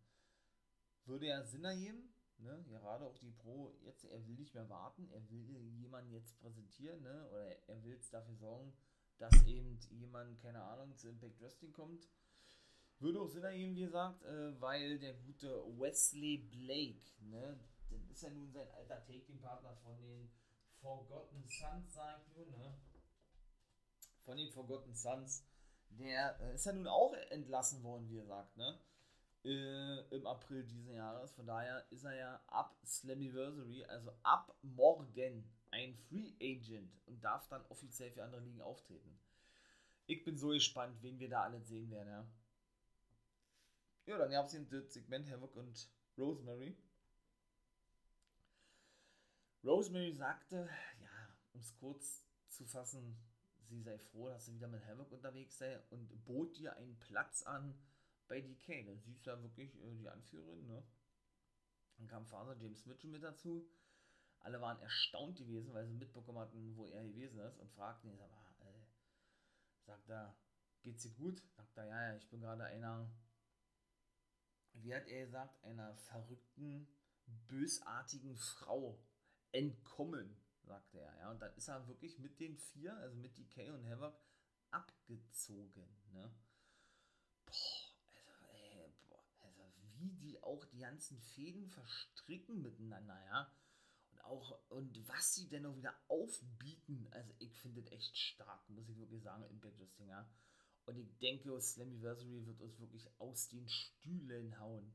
[1.10, 2.64] Würde ja Sinn ergeben, ne?
[2.70, 5.44] gerade auch die Pro, jetzt, er will nicht mehr warten, er will
[5.80, 7.28] jemanden jetzt präsentieren, ne?
[7.30, 8.74] oder er will jetzt dafür sorgen,
[9.18, 12.08] dass eben jemand, keine Ahnung, zu Impact Wrestling kommt.
[13.00, 17.58] Würde auch Sinn ergeben, wie gesagt, äh, weil der gute Wesley Blake, ne,
[17.90, 20.30] dann ist er nun sein alter Taking-Partner von den
[20.82, 22.78] Forgotten Sons, sag ich nur, ne?
[24.26, 25.46] Von den Forgotten Sons.
[25.92, 28.80] Der äh, ist ja nun auch entlassen worden, wie er sagt, ne?
[29.44, 31.32] Äh, Im April diesen Jahres.
[31.32, 37.48] Von daher ist er ja ab Slammiversary, also ab morgen, ein Free Agent und darf
[37.48, 39.20] dann offiziell für andere Ligen auftreten.
[40.08, 42.28] Ich bin so gespannt, wen wir da alle sehen werden, ja.
[44.08, 46.76] Ja, dann gab es das Segment Havoc und Rosemary.
[49.64, 50.68] Rosemary sagte,
[51.00, 53.16] ja, um es kurz zu fassen,
[53.68, 57.44] sie sei froh, dass sie wieder mit Havoc unterwegs sei und bot ihr einen Platz
[57.44, 57.78] an
[58.30, 58.86] bei DK.
[58.86, 60.84] Denn sie ist ja wirklich äh, die Anführerin, ne?
[61.98, 63.70] Dann kam Vater James Mitchell mit dazu.
[64.40, 68.18] Alle waren erstaunt gewesen, weil sie mitbekommen hatten, wo er gewesen ist und fragten ihn,
[68.18, 68.86] sag mal, äh,
[69.86, 70.38] sagt er,
[70.82, 71.44] geht's dir gut?
[71.58, 73.12] Sagt er, ja, ja, ich bin gerade einer,
[74.74, 76.88] wie hat er gesagt, einer verrückten,
[77.48, 78.98] bösartigen Frau
[79.52, 81.18] entkommen, sagte er.
[81.18, 84.18] Ja, und dann ist er wirklich mit den vier, also mit DK und Havoc,
[84.72, 85.88] abgezogen.
[86.14, 86.32] Ne?
[87.46, 87.54] Boah,
[88.16, 89.64] also, ey, boah, also
[90.44, 93.52] auch die ganzen Fäden verstricken miteinander, ja.
[94.12, 98.70] Und auch, und was sie denn auch wieder aufbieten, also ich finde das echt stark,
[98.70, 100.30] muss ich wirklich sagen, Impact Wrestling, ja.
[100.86, 104.92] Und ich denke, Slammiversary wird uns wirklich aus den Stühlen hauen.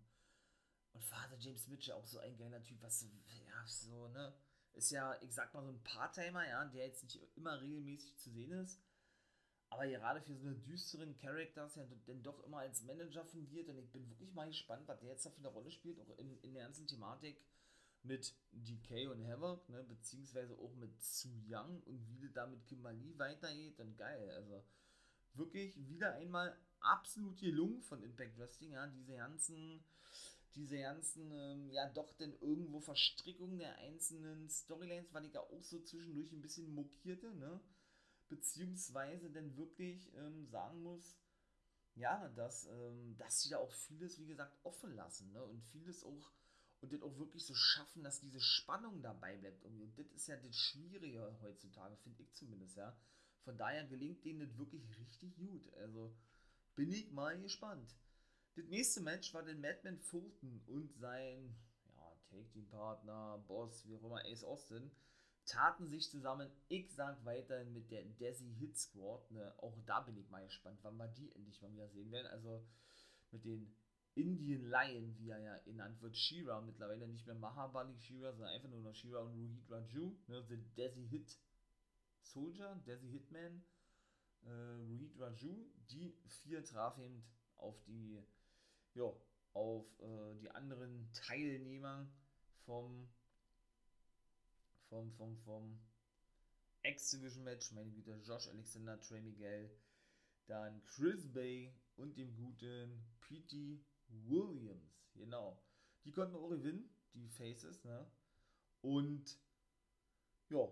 [0.92, 3.06] Und Vater James Mitchell, auch so ein geiler Typ, was so,
[3.46, 4.34] ja, so, ne?
[4.72, 8.30] Ist ja, ich sag mal, so ein Part-Timer, ja, der jetzt nicht immer regelmäßig zu
[8.30, 8.80] sehen ist.
[9.74, 13.68] Aber gerade für so einen düsteren Charakter ist ja dann doch immer als Manager fungiert.
[13.68, 16.16] Und ich bin wirklich mal gespannt, was der jetzt da für eine Rolle spielt, auch
[16.16, 17.40] in, in der ganzen Thematik
[18.04, 22.64] mit DK und Havoc, ne, beziehungsweise auch mit Su Young und wie das da mit
[22.66, 23.80] Kimberly weitergeht.
[23.80, 24.62] Und geil, also
[25.32, 29.84] wirklich wieder einmal absolut gelungen von Impact Wrestling, ja, diese ganzen
[30.54, 35.64] diese ganzen, ähm, ja, doch denn irgendwo Verstrickungen der einzelnen Storylines, weil ich ja auch
[35.64, 37.60] so zwischendurch ein bisschen mokierte, ne?
[38.28, 41.16] Beziehungsweise denn wirklich ähm, sagen muss,
[41.94, 45.44] ja, dass, ähm, dass sie da auch vieles, wie gesagt, offen lassen, ne?
[45.44, 46.32] Und vieles auch,
[46.80, 49.64] und das auch wirklich so schaffen, dass diese Spannung dabei bleibt.
[49.64, 52.96] Und das ist ja das Schwierige heutzutage, finde ich zumindest, ja.
[53.44, 55.72] Von daher gelingt denen das wirklich richtig gut.
[55.74, 56.16] Also
[56.74, 57.94] bin ich mal gespannt.
[58.56, 61.54] Das nächste Match war den Madman Fulton und sein
[61.96, 64.90] ja, Take-Team-Partner, Boss, wie auch immer, Ace Austin,
[65.46, 69.30] taten sich zusammen, ich sag weiter, mit der Desi Hit Squad.
[69.30, 69.54] Ne?
[69.58, 72.26] Auch da bin ich mal gespannt, wann wir die endlich mal wieder sehen werden.
[72.28, 72.64] Also
[73.30, 73.74] mit den
[74.14, 78.68] Indian Lion, wie er ja genannt wird, Shira, mittlerweile nicht mehr Mahabali Shira, sondern einfach
[78.68, 80.44] nur noch Shira und Ruhit Raju, ne?
[80.48, 81.36] The Desi Hit
[82.22, 83.64] Soldier, Desi Hitman,
[84.44, 84.50] äh,
[84.88, 87.24] Ruhit Raju, die vier trafen
[87.56, 88.22] auf die
[88.94, 89.12] ja,
[89.52, 92.08] auf äh, die anderen Teilnehmer
[92.64, 93.08] vom
[94.94, 95.80] vom, vom, vom
[96.84, 99.68] X-Division-Match, meine Güte, Josh Alexander, Trey Miguel,
[100.46, 103.84] dann Chris Bay und dem guten P.T.
[104.08, 105.60] Williams, genau.
[106.04, 108.06] Die konnten auch gewinnen, die Faces, ne?
[108.82, 109.36] Und
[110.48, 110.68] ja,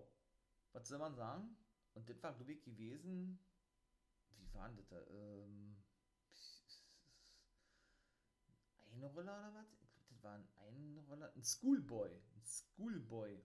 [0.72, 1.56] was soll man sagen?
[1.94, 3.40] Und das war, glaube ich, gewesen.
[4.36, 5.00] Wie waren das da?
[5.08, 5.82] Ähm,
[8.92, 9.66] eine Roller oder was?
[10.10, 10.46] Das war ein
[11.34, 12.10] ein Schoolboy.
[12.10, 12.22] Ein Schoolboy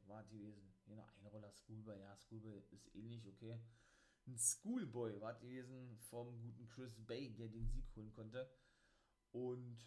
[0.08, 0.74] war die gewesen.
[0.86, 3.60] Genau, Einroller Schoolboy, ja, Schoolboy ist ähnlich, okay.
[4.26, 8.50] Ein Schoolboy war gewesen vom guten Chris Bay, der den Sieg holen konnte.
[9.32, 9.78] Und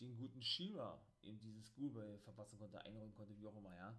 [0.00, 3.98] den guten Shira eben dieses Schoolboy verpassen konnte, einholen konnte, wie auch immer, ja.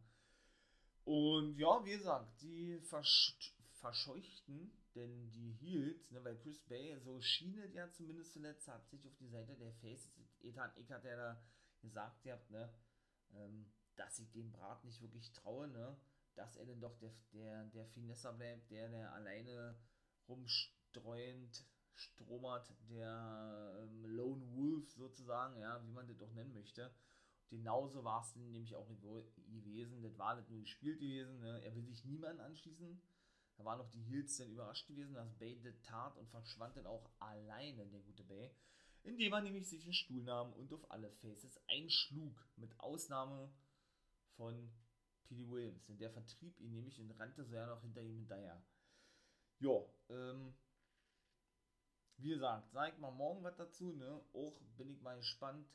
[1.03, 3.37] Und ja, wie gesagt, die versch
[3.73, 8.87] verscheuchten denn die Heels, ne, weil Chris Bay, so schien es ja zumindest zuletzt, hat
[8.89, 11.43] sich auf die Seite der Faces, Ethan Eck hat ja da
[11.81, 12.73] gesagt, ihr habt, ne,
[13.33, 15.95] ähm, dass ich dem Brat nicht wirklich traue, ne,
[16.35, 19.77] dass er denn doch der, der, der Finesser bleibt, der, der alleine
[20.27, 26.91] rumstreuend stromert, der ähm, Lone Wolf sozusagen, ja, wie man das doch nennen möchte.
[27.49, 31.61] Genauso war es nämlich auch gewesen, das war nicht nur gespielt gewesen, ne?
[31.63, 33.01] er will sich niemanden anschließen,
[33.57, 36.87] da waren noch die Heels dann überrascht gewesen, dass Bay das tat und verschwand dann
[36.87, 38.49] auch alleine, der gute Bay.
[39.03, 42.47] Indem er nämlich sich einen Stuhl nahm und auf alle Faces einschlug.
[42.55, 43.51] Mit Ausnahme
[44.41, 44.71] von
[45.25, 45.47] P.D.
[45.51, 45.85] Williams.
[45.85, 48.59] Denn der vertrieb ihn nämlich und rannte so ja noch hinter ihm hinterher.
[49.59, 50.55] Ja, ähm,
[52.17, 54.23] wie gesagt, sag mal morgen was dazu, ne?
[54.33, 55.67] Auch bin ich mal gespannt,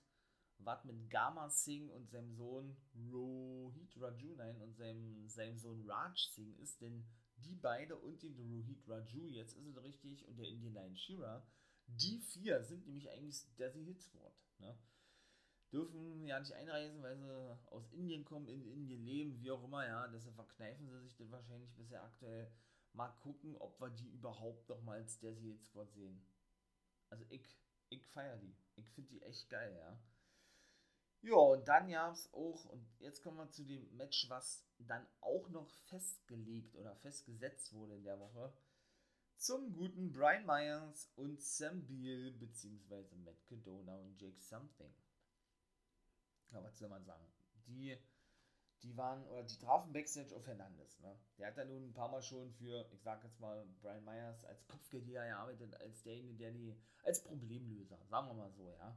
[0.59, 2.76] was mit Gama Singh und seinem Sohn
[3.12, 8.88] Rohit Rajunain und seinem, seinem Sohn Raj Singh ist, denn die beide und den Rohit
[8.88, 11.46] Raju, jetzt ist es richtig, und der Indian Lion Shira,
[11.87, 14.35] die vier sind nämlich eigentlich Desi Hit Squad.
[14.59, 14.76] Ne?
[15.72, 19.87] Dürfen ja nicht einreisen, weil sie aus Indien kommen, in Indien leben, wie auch immer,
[19.87, 20.09] ja.
[20.09, 22.50] Deshalb verkneifen sie sich das wahrscheinlich bisher aktuell.
[22.92, 26.24] Mal gucken, ob wir die überhaupt noch mal als Desert Squad sehen.
[27.11, 27.59] Also ich,
[27.90, 28.57] ich feiere die.
[28.76, 29.98] Ich finde die echt geil, ja.
[31.22, 35.07] Ja, und dann gab es auch, und jetzt kommen wir zu dem Match, was dann
[35.20, 38.52] auch noch festgelegt oder festgesetzt wurde in der Woche.
[39.37, 44.94] Zum guten Brian Myers und Sam Beal, beziehungsweise Matt Cadona und Jake Something.
[46.53, 47.27] Ja, was soll man sagen?
[47.67, 47.97] Die,
[48.83, 50.99] die waren, oder die trafen Backstage auf Hernandez.
[51.01, 51.19] Ne?
[51.39, 54.45] Der hat ja nun ein paar Mal schon für, ich sag jetzt mal, Brian Myers
[54.45, 58.97] als Kopfgeldjäger gearbeitet, als derjenige, der die, als Problemlöser, sagen wir mal so, ja.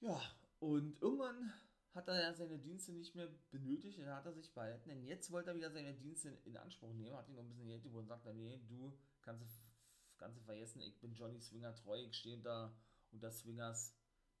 [0.00, 0.20] Ja,
[0.60, 1.52] und irgendwann
[1.94, 5.30] hat er ja seine Dienste nicht mehr benötigt, dann hat er sich behalten, denn jetzt
[5.32, 8.06] wollte er wieder seine Dienste in Anspruch nehmen, hat ihn noch ein bisschen Geld und
[8.06, 9.76] sagt dann, nee, du kannst
[10.18, 12.74] Ganze vergessen, ich bin Johnny Swinger treu, ich stehe unter,
[13.12, 13.94] unter Swingers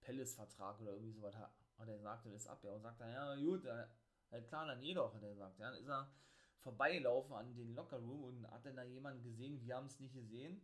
[0.06, 3.64] Palace-Vertrag oder irgendwie sowas, hat er gesagt, das ab, ja, und sagt dann, ja, gut,
[3.64, 6.10] ja, klar, dann jedoch, hat er gesagt, ja, dann ist er
[6.58, 10.60] vorbeigelaufen an den Lockerroom und hat dann da jemanden gesehen, wir haben es nicht gesehen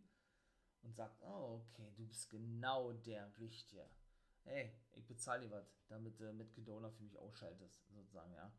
[0.81, 3.87] und sagt, oh, okay, du bist genau der Richtige
[4.45, 8.51] hey, ich bezahle dir was, damit du äh, mit Kedona für mich ausschaltest, sozusagen, ja.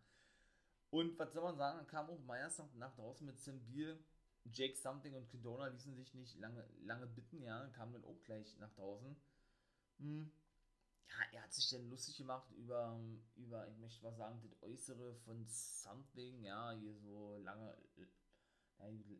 [0.90, 3.98] Und was soll man sagen, dann kam auch Meyers nach, nach draußen mit Sam Beal,
[4.44, 8.56] Jake Something und Kedona ließen sich nicht lange, lange bitten, ja, kamen dann auch gleich
[8.58, 9.16] nach draußen.
[9.98, 10.30] Hm.
[11.08, 12.98] Ja, er hat sich dann lustig gemacht über,
[13.36, 18.06] über, ich möchte mal sagen, das Äußere von Something, ja, hier so lange, ja,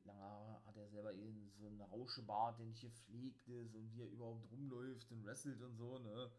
[0.05, 4.11] lange hat er selber eben so einen Rauschebart, der nicht gepflegt ist und wie er
[4.11, 6.31] überhaupt rumläuft und wrestelt und so, ne.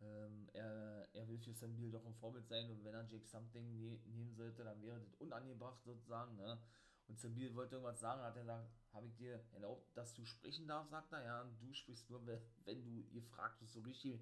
[0.00, 3.26] Ähm, er, er will für Sam Beal doch ein Vorbild sein und wenn er Jake
[3.26, 6.36] Something ne nehmen sollte, dann wäre das unangebracht sozusagen.
[6.36, 6.58] Ne?
[7.06, 10.24] Und Sam Beal wollte irgendwas sagen, hat er gesagt, habe ich dir erlaubt, dass du
[10.24, 14.20] sprechen darfst, sagt er, ja, und du sprichst nur, wenn du ihr fragst, so richtig,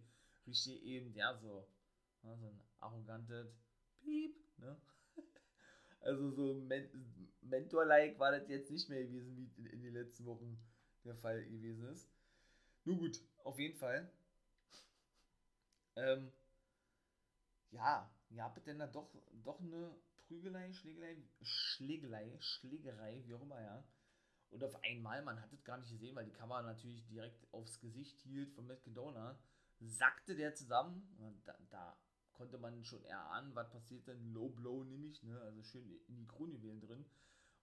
[0.50, 1.66] richtig eben, ja, so,
[2.22, 3.48] ne, so ein arrogantes
[4.00, 4.76] Piep, ne?
[6.00, 6.88] Also so Men
[7.42, 10.58] Mentor-like war das jetzt nicht mehr gewesen, wie in, in den letzten Wochen
[11.04, 12.08] der Fall gewesen ist.
[12.84, 14.10] Nun gut, auf jeden Fall
[15.96, 16.32] ähm,
[17.70, 19.10] ja, ihr habt denn da doch,
[19.44, 19.94] doch eine
[20.26, 23.84] Prügelei, Schlägelei, Schlägelei, Schlägerei, wie auch immer, ja.
[24.50, 27.80] Und auf einmal, man hat es gar nicht gesehen, weil die Kamera natürlich direkt aufs
[27.80, 29.38] Gesicht hielt von Matt Cadona,
[29.80, 31.16] sackte der zusammen.
[31.44, 31.98] Da, da,
[32.32, 34.32] konnte man schon erahnen, was passiert denn.
[34.32, 35.38] Low Blow nämlich, ne?
[35.42, 37.04] Also schön in die Kronjuwelen drin.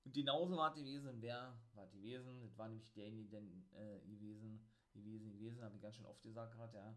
[0.05, 1.19] Und genauso war es gewesen.
[1.19, 2.41] Wer war gewesen?
[2.41, 6.53] Das war nämlich derjenige denn, äh, gewesen, gewesen, gewesen, habe ich ganz schön oft gesagt
[6.53, 6.95] gerade, ja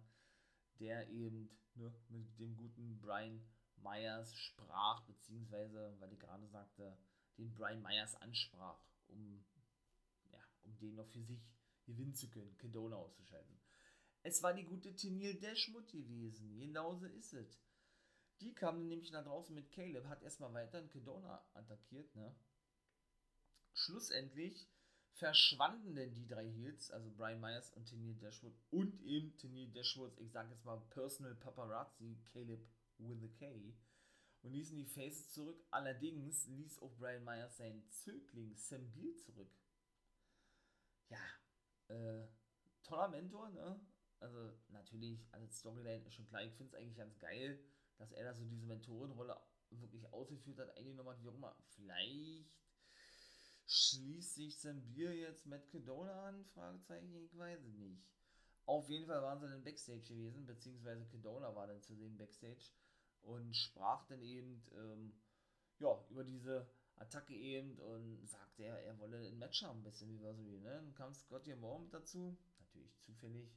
[0.80, 6.98] der eben ne, mit dem guten Brian Myers sprach, beziehungsweise, weil ich gerade sagte,
[7.38, 9.44] den Brian Myers ansprach, um,
[10.30, 11.40] ja, um den noch für sich
[11.84, 13.59] gewinnen zu können, Kedona auszuschalten.
[14.22, 17.58] Es war die gute Tenil Dashmut gewesen, genauso ist es.
[18.40, 22.34] Die kam nämlich nach draußen mit Caleb, hat erstmal weiter Kedona attackiert, ne?
[23.72, 24.68] Schlussendlich
[25.12, 30.18] verschwanden denn die drei Heels, also Brian Myers und Tennille Dashwood und eben Tennille Dashwoods,
[30.18, 32.66] ich sage jetzt mal Personal Paparazzi, Caleb
[32.98, 33.74] with a K,
[34.42, 35.62] und ließen die Faces zurück.
[35.70, 39.52] Allerdings ließ auch Brian Myers seinen Zögling Sam Beal zurück.
[41.08, 41.18] Ja,
[41.88, 42.26] äh,
[42.82, 43.80] toller Mentor, ne?
[44.20, 47.58] Also natürlich, als Storyline ist schon klar, ich finde es eigentlich ganz geil,
[47.98, 49.36] dass er da so diese Mentorenrolle
[49.70, 51.56] wirklich ausgeführt hat, eingenommen hat, wie auch immer.
[51.74, 52.50] Vielleicht
[53.72, 54.60] Schließt sich
[54.92, 56.44] Bier jetzt Matt Kedona an?
[56.46, 58.02] Fragezeichen, ich weiß es nicht.
[58.66, 62.72] Auf jeden Fall waren sie dann Backstage gewesen, beziehungsweise Kedona war dann zu dem Backstage
[63.22, 65.12] und sprach dann eben ähm,
[65.78, 70.08] ja, über diese Attacke eben und sagte, er, er wolle ein Match haben, ein bisschen
[70.10, 70.72] wie wir so wie, ne?
[70.72, 73.52] Dann kam Scott morgen mit dazu, natürlich zufällig.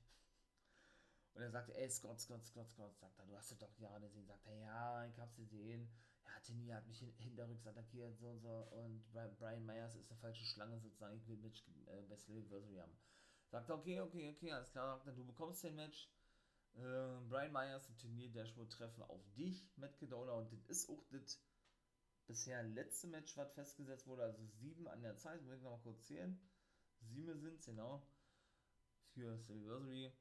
[1.34, 4.08] Und er sagte, ey, Scott, Scott, Scott, Scott, sagt er, du hast es doch gerade
[4.08, 4.28] gesehen.
[4.28, 5.90] Sagt er, ja, ich hab's gesehen
[6.34, 10.46] ja, Tini hat mich hinterrücks attackiert, so und so, und Brian Myers ist eine falsche
[10.46, 12.96] Schlange sozusagen, ich will Match äh, Best Anniversary haben.
[13.50, 16.10] Sagt er, okay, okay, okay, alles klar, sagt er, du bekommst den Match.
[16.76, 21.04] Äh, Brian Myers und Turnier Dashboard treffen auf dich, Matt Kedona, und das ist auch
[21.12, 21.40] das
[22.26, 25.84] bisher letzte Match, was festgesetzt wurde, also sieben an der Zeit, muss ich noch mal
[25.84, 26.40] kurz zählen.
[27.02, 28.02] Sieben sind es, genau,
[29.14, 30.12] für Anniversary.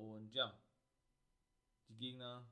[0.00, 0.58] Und ja,
[1.88, 2.48] die Gegner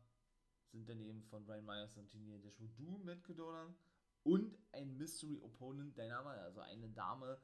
[0.71, 3.75] sind daneben von Ryan Myers und Tini Dashwood du mit Kedona
[4.23, 7.41] und ein Mystery Opponent deiner Wahl, also eine Dame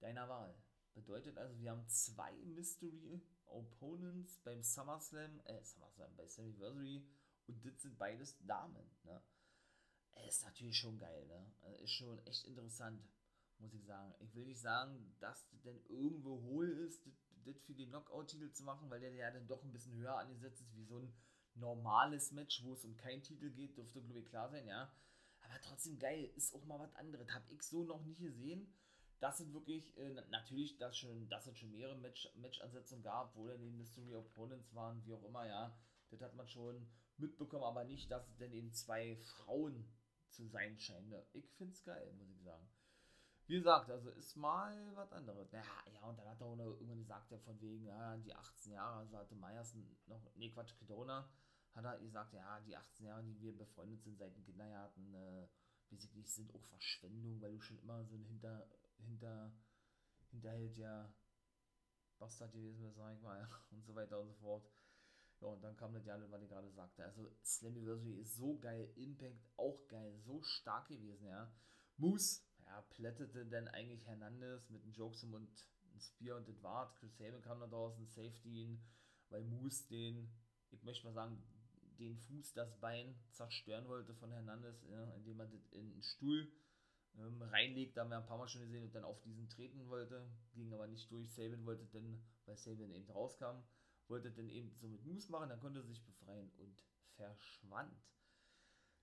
[0.00, 0.54] deiner Wahl.
[0.94, 7.08] Bedeutet also, wir haben zwei Mystery Opponents beim SummerSlam, äh, SummerSlam, bei Slammiversary
[7.46, 9.22] und das sind beides Damen, ne?
[10.26, 11.54] Ist natürlich schon geil, ne?
[11.62, 13.02] Also ist schon echt interessant,
[13.58, 14.14] muss ich sagen.
[14.18, 17.14] Ich will nicht sagen, dass das denn irgendwo hohl ist, das,
[17.46, 20.60] das für den Knockout-Titel zu machen, weil der ja dann doch ein bisschen höher angesetzt
[20.60, 21.12] ist, wie so ein
[21.54, 24.92] normales Match, wo es um keinen Titel geht, dürfte glaube ich klar sein, ja.
[25.40, 27.32] Aber trotzdem geil, ist auch mal was anderes.
[27.32, 28.74] Hab ich so noch nicht gesehen.
[29.20, 33.48] Das sind wirklich, äh, natürlich, dass, schon, dass es schon mehrere Match, Match-Ansetzungen gab, wo
[33.48, 35.78] dann die Mystery Opponents waren, wie auch immer, ja.
[36.10, 39.88] Das hat man schon mitbekommen, aber nicht, dass es denn eben zwei Frauen
[40.28, 41.14] zu sein scheinen.
[41.32, 42.68] Ich find's geil, muss ich sagen.
[43.48, 45.52] Wie gesagt, also ist mal was anderes.
[45.52, 48.34] Ja, ja, und dann hat er auch noch irgendwann gesagt, ja, von wegen, ja, die
[48.34, 51.28] 18 Jahre, also hatte Meyers noch, nee, Quatsch, Kedona,
[51.74, 55.46] hat er gesagt, ja, die 18 Jahre, die wir befreundet sind seit dem Kindergarten, äh,
[55.90, 58.66] nicht, sind auch Verschwendung, weil du schon immer so ein hinter,
[58.98, 59.52] hinter,
[60.30, 61.12] hinterhält ja
[62.18, 64.68] Bastard gewesen bist, sag ich mal, und so weiter und so fort.
[65.40, 67.04] Ja, und dann kam das ja, was ich gerade sagte.
[67.04, 71.52] Also Slammiversary ist so geil, Impact auch geil, so stark gewesen, ja.
[71.98, 75.48] Moose, ja, plättete dann eigentlich Hernandez mit einem Jokesum und
[75.90, 76.94] einem Spear und das war's.
[76.96, 78.82] Chris Sabin kam da draußen, Safety ihn,
[79.28, 80.30] weil Moose den,
[80.70, 81.42] ich möchte mal sagen,
[81.98, 86.52] den Fuß, das Bein zerstören wollte von Hernandez, ja, indem er das in einen Stuhl
[87.16, 89.88] ähm, reinlegt, da haben wir ein paar Mal schon gesehen und dann auf diesen treten
[89.88, 91.32] wollte, ging aber nicht durch.
[91.32, 93.62] Sabin wollte dann, weil Sabin eben rauskam,
[94.08, 97.96] wollte dann eben so mit Moose machen, dann konnte er sich befreien und verschwand.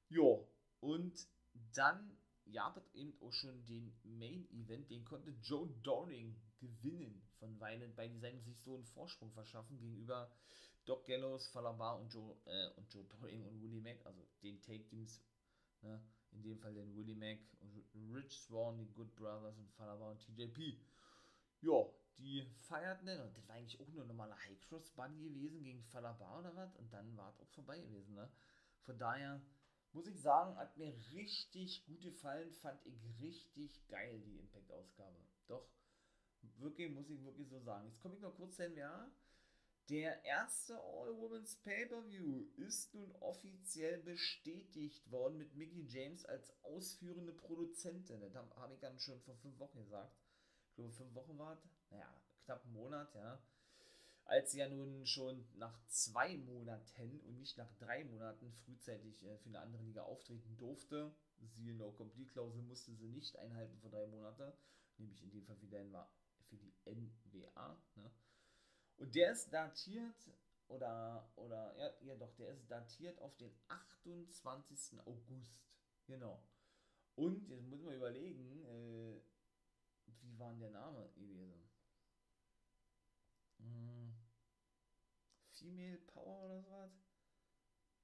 [0.10, 0.48] Jo,
[0.80, 1.28] und
[1.74, 2.16] dann
[2.52, 7.96] gab es eben auch schon den Main Event, den konnte Joe Doring gewinnen von Weilen,
[7.96, 10.32] bei seinem sich so einen Vorsprung verschaffen gegenüber
[10.86, 14.86] Doc Gallows, Falabar und Joe, äh, und Joe Doring und Willie Mack, also den Take
[14.86, 15.22] Teams,
[15.82, 16.02] ne,
[16.32, 20.20] in dem Fall den Willie Mack und Rich Swan, die Good Brothers und Falabar und
[20.20, 20.78] TJP.
[21.62, 21.86] Ja,
[22.18, 25.64] die feierten dann, und das war eigentlich auch nur ein normaler High Cross Buddy gewesen
[25.64, 28.30] gegen Falabar oder was, und dann war es auch vorbei gewesen, ne.
[28.82, 29.42] Von daher
[29.94, 35.18] muss ich sagen, hat mir richtig gut gefallen, fand ich richtig geil, die Impact-Ausgabe.
[35.48, 35.68] Doch,
[36.58, 37.88] wirklich, muss ich wirklich so sagen.
[37.88, 39.12] Jetzt komme ich noch kurz zu NWA.
[39.90, 48.22] Der erste All-Women's Pay-Per-View ist nun offiziell bestätigt worden mit Mickey James als ausführende Produzentin.
[48.22, 50.16] Das habe hab ich dann schon vor fünf Wochen gesagt.
[50.70, 51.70] Ich glaube, fünf Wochen war es.
[51.90, 53.44] Naja, knapp einen Monat, ja.
[54.26, 59.38] Als sie ja nun schon nach zwei Monaten und nicht nach drei Monaten frühzeitig äh,
[59.38, 61.14] für eine andere Liga auftreten durfte.
[61.56, 64.58] Siehe No-Complete-Klausel musste sie nicht einhalten für drei Monate.
[64.98, 67.78] Nämlich in dem Fall für die NWA.
[67.96, 68.12] Ne?
[68.98, 70.32] Und der ist datiert,
[70.68, 75.00] oder, oder, ja, ja doch, der ist datiert auf den 28.
[75.06, 75.54] August.
[76.08, 76.42] Genau.
[77.16, 79.22] Und jetzt muss man überlegen, äh,
[80.22, 81.70] wie war denn der Name gewesen?
[83.60, 84.14] Hm,
[85.64, 86.92] Female Power oder sowas?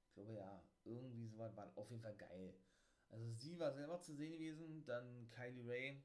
[0.08, 2.56] Ich glaube ja, irgendwie sowas war auf jeden Fall geil.
[3.10, 6.04] Also sie war selber zu sehen gewesen, dann Kylie Ray,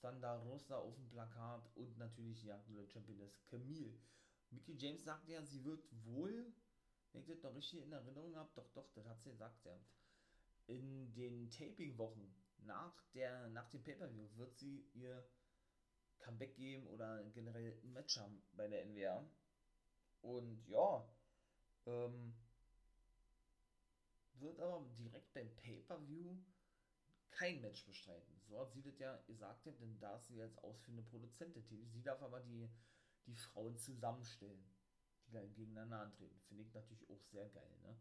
[0.00, 3.96] Thunder Rosa auf dem Plakat und natürlich die aktuelle Championess Camille.
[4.50, 6.52] Mickey James sagte ja, sie wird wohl,
[7.12, 9.78] wenn ich das noch richtig in Erinnerung habe, doch, doch, das hat sie gesagt, ja.
[10.66, 12.94] In den Taping-Wochen nach,
[13.50, 15.24] nach dem Pay-Per-View wird sie ihr
[16.18, 19.24] Comeback geben oder generell ein Match haben bei der NWA.
[20.24, 21.06] Und ja,
[21.84, 22.34] ähm,
[24.34, 26.34] wird aber direkt beim Pay-Per-View
[27.30, 28.40] kein Match bestreiten.
[28.48, 31.90] So hat sie das ja gesagt, denn da ist sie als ausführende Produzentin tätig.
[31.92, 32.70] Sie darf aber die,
[33.26, 34.64] die Frauen zusammenstellen,
[35.26, 36.40] die dann gegeneinander antreten.
[36.48, 37.94] Finde ich natürlich auch sehr geil, ne?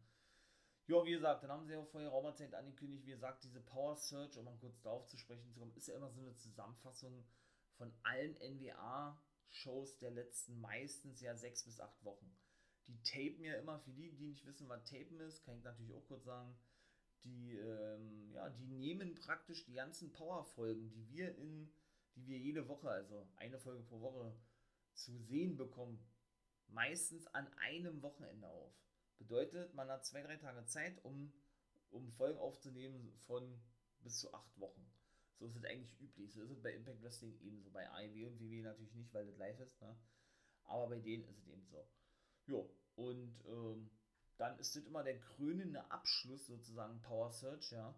[0.87, 3.95] Ja, wie gesagt, dann haben sie ja vor geraumer Zeit angekündigt, wie gesagt, diese Power
[3.95, 7.25] Search, um mal kurz darauf zu sprechen zu kommen, ist ja immer so eine Zusammenfassung
[7.75, 8.35] von allen
[9.53, 12.35] NWA-Shows der letzten meistens ja sechs bis acht Wochen.
[12.87, 15.93] Die tapen ja immer, für die, die nicht wissen, was tapen ist, kann ich natürlich
[15.93, 16.55] auch kurz sagen,
[17.23, 21.71] die, ähm, ja, die nehmen praktisch die ganzen Power-Folgen, die wir in,
[22.15, 24.35] die wir jede Woche, also eine Folge pro Woche
[24.93, 26.05] zu sehen bekommen,
[26.67, 28.73] meistens an einem Wochenende auf.
[29.17, 31.31] Bedeutet, man hat zwei, drei Tage Zeit, um,
[31.89, 33.61] um Folgen aufzunehmen von
[34.01, 34.92] bis zu acht Wochen.
[35.43, 36.31] So ist es eigentlich üblich.
[36.31, 37.69] So ist es bei Impact Wrestling ebenso.
[37.69, 39.81] Bei AEW und WWE natürlich nicht, weil das live ist.
[39.81, 39.93] Ne?
[40.63, 41.85] Aber bei denen ist es eben so.
[42.45, 43.89] Jo, und ähm,
[44.37, 47.93] dann ist das immer der krönende Abschluss sozusagen Power Search, ja.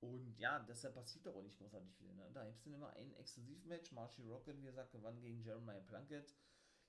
[0.00, 2.12] Und ja, deshalb passiert auch nicht großartig viel.
[2.14, 2.28] Ne?
[2.34, 3.92] Da gibt es dann immer ein Exklusivmatch.
[3.92, 6.34] Marshall Rocket, wie gesagt, gewann gegen Jeremiah Plunkett.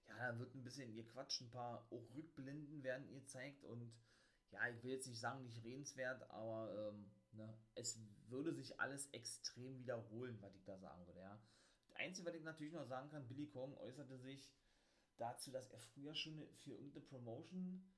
[0.08, 3.94] Ja, da wird ein bisschen ihr Quatsch, ein paar auch Rückblenden werden ihr zeigt und
[4.50, 9.08] ja, ich will jetzt nicht sagen, nicht redenswert, aber ähm, ne, es würde sich alles
[9.08, 11.42] extrem wiederholen, was ich da sagen würde, ja.
[11.88, 14.52] Das Einzige, was ich natürlich noch sagen kann, Billy Kong äußerte sich
[15.18, 17.94] dazu, dass er früher schon für irgendeine Promotion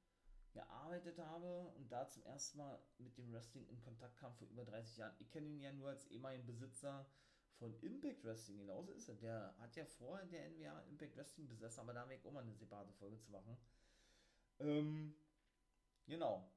[0.56, 4.64] gearbeitet habe und da zum ersten Mal mit dem Wrestling in Kontakt kam vor über
[4.64, 5.16] 30 Jahren.
[5.20, 7.06] Ich kenne ihn ja nur als ehemaligen Besitzer
[7.58, 9.16] von Impact Wrestling, genauso ist er.
[9.16, 12.44] Der hat ja vorher der NWA Impact Wrestling besessen, aber da haben wir auch mal
[12.44, 13.58] eine separate Folge zu machen.
[14.60, 15.14] Ähm,
[16.06, 16.50] genau.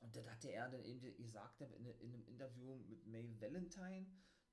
[0.00, 4.06] Und dann hatte er dann eben gesagt in, in einem Interview mit May Valentine,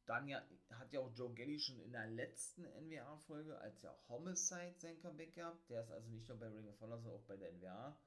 [0.06, 4.76] dann ja, hat ja auch Joe Gelly schon in der letzten NWA-Folge, als ja Homicide
[4.78, 5.70] sein Comeback gehabt.
[5.70, 7.98] Der ist also nicht nur bei Ring of Honor, sondern auch bei der NWA.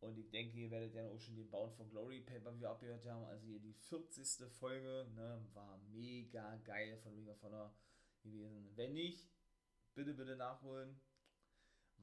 [0.00, 3.24] Und ich denke, ihr werdet ja auch schon den Bound for Glory Pay-Per-View abgehört haben.
[3.24, 4.52] Also hier die 40.
[4.52, 7.74] Folge, ne, war mega geil von Ring of Honor
[8.22, 8.70] gewesen.
[8.76, 9.26] Wenn nicht,
[9.94, 11.00] bitte, bitte nachholen.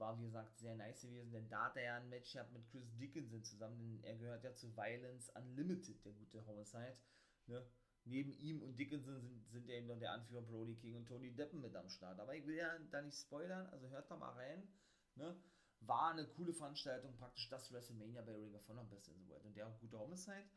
[0.02, 2.68] War, wie gesagt, sehr nice gewesen, denn da hat er ja ein Match gehabt mit
[2.72, 6.98] Chris Dickinson zusammen, denn er gehört ja zu Violence Unlimited, der gute Homicide.
[7.46, 7.64] Ne?
[8.06, 11.32] Neben ihm und Dickinson sind, sind ja eben noch der Anführer Brody King und Tony
[11.32, 12.20] Deppen mit am Start.
[12.20, 14.68] Aber ich will ja da nicht spoilern, also hört da mal rein.
[15.16, 15.40] Ne?
[15.82, 19.46] War eine coole Veranstaltung, praktisch das WrestleMania bei Ring of Honor Best in the World.
[19.46, 20.50] Und der gute Homicide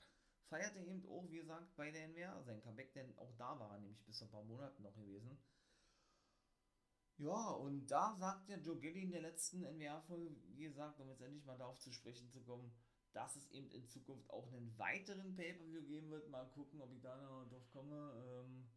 [0.49, 3.81] feierte eben auch, wie gesagt, bei der NWA sein Comeback, denn auch da war er
[3.81, 5.39] nämlich bis vor ein paar Monaten noch gewesen.
[7.19, 11.23] Ja, und da sagt ja Joe Gilly in der letzten NWA-Folge, wie gesagt, um jetzt
[11.23, 12.73] endlich mal darauf zu sprechen zu kommen,
[13.13, 16.29] dass es eben in Zukunft auch einen weiteren Pay-Per-View geben wird.
[16.29, 18.13] Mal gucken, ob ich da noch drauf komme.
[18.27, 18.69] Ähm,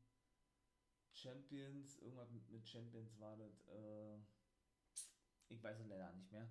[1.13, 3.65] Champions, irgendwas mit Champions war das.
[3.67, 4.19] Äh,
[5.49, 6.47] ich weiß es leider nicht mehr.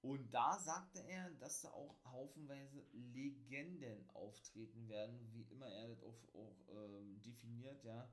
[0.00, 6.02] Und da sagte er, dass da auch haufenweise Legenden auftreten werden, wie immer er das
[6.02, 8.10] auch, auch ähm, definiert, ja,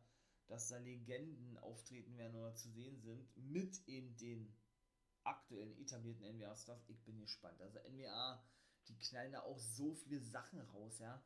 [0.48, 4.54] dass da Legenden auftreten werden oder zu sehen sind mit in den
[5.24, 6.90] aktuellen etablierten NWA-Stars.
[6.90, 7.62] Ich bin gespannt.
[7.62, 8.44] Also NWA
[8.88, 11.24] die knallen da auch so viele Sachen raus, ja.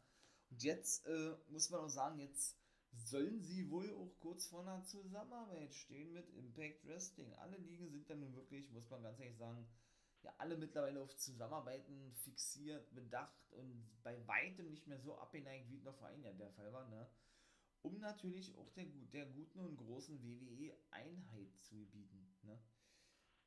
[0.49, 2.57] Und jetzt äh, muss man auch sagen, jetzt
[2.93, 7.34] sollen sie wohl auch kurz vor einer Zusammenarbeit stehen mit Impact Wrestling.
[7.36, 9.68] Alle Ligen sind dann nun wirklich, muss man ganz ehrlich sagen,
[10.22, 15.76] ja, alle mittlerweile auf Zusammenarbeiten fixiert, bedacht und bei weitem nicht mehr so abgeneigt, wie
[15.76, 17.07] es noch vor einem Jahr der Fall war, ne?
[17.86, 22.59] Um natürlich auch der, der guten und großen WWE Einheit zu bieten, ne?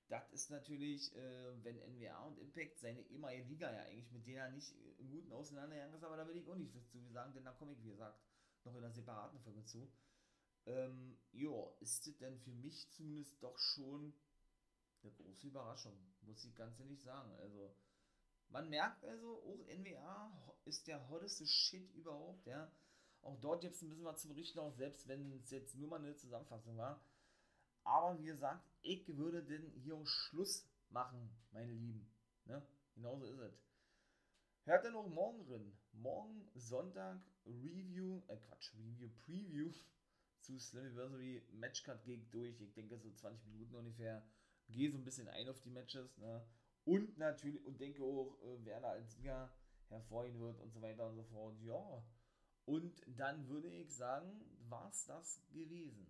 [0.08, 4.54] das ist natürlich, äh, wenn NWA und Impact seine ehemalige Liga ja eigentlich mit denen
[4.54, 7.52] nicht im Guten auseinandergegangen ist, aber da will ich auch nicht zu sagen, denn da
[7.52, 8.18] komme ich, wie gesagt,
[8.64, 9.90] noch in einer separaten Folge zu.
[10.66, 14.14] Ähm, ja, ist das denn für mich zumindest doch schon
[15.02, 17.32] eine große Überraschung, muss ich ganz ehrlich sagen.
[17.36, 17.74] Also,
[18.50, 22.70] man merkt also, auch NWA ist der hotteste Shit überhaupt, ja.
[23.22, 25.88] Auch dort gibt es ein bisschen was zu berichten, auch selbst wenn es jetzt nur
[25.88, 27.00] mal eine Zusammenfassung war.
[27.84, 32.10] Aber wie gesagt, ich würde denn hier Schluss machen, meine Lieben.
[32.44, 32.62] Ne?
[32.94, 33.68] Genauso ist es.
[34.64, 35.72] Hört dann noch morgen drin.
[35.92, 39.72] Morgen Sonntag Review, äh Quatsch, Review, Preview
[40.40, 42.60] zu Slammiversary Matchcard geht durch.
[42.60, 44.22] Ich denke so 20 Minuten ungefähr.
[44.68, 46.18] Gehe so ein bisschen ein auf die Matches.
[46.18, 46.44] Ne?
[46.84, 49.50] Und natürlich, und denke auch, äh, wer da als Sieger
[49.88, 51.56] hervorgehen wird und so weiter und so fort.
[51.62, 52.02] Ja.
[52.68, 56.06] Und dann würde ich sagen, war es das gewesen.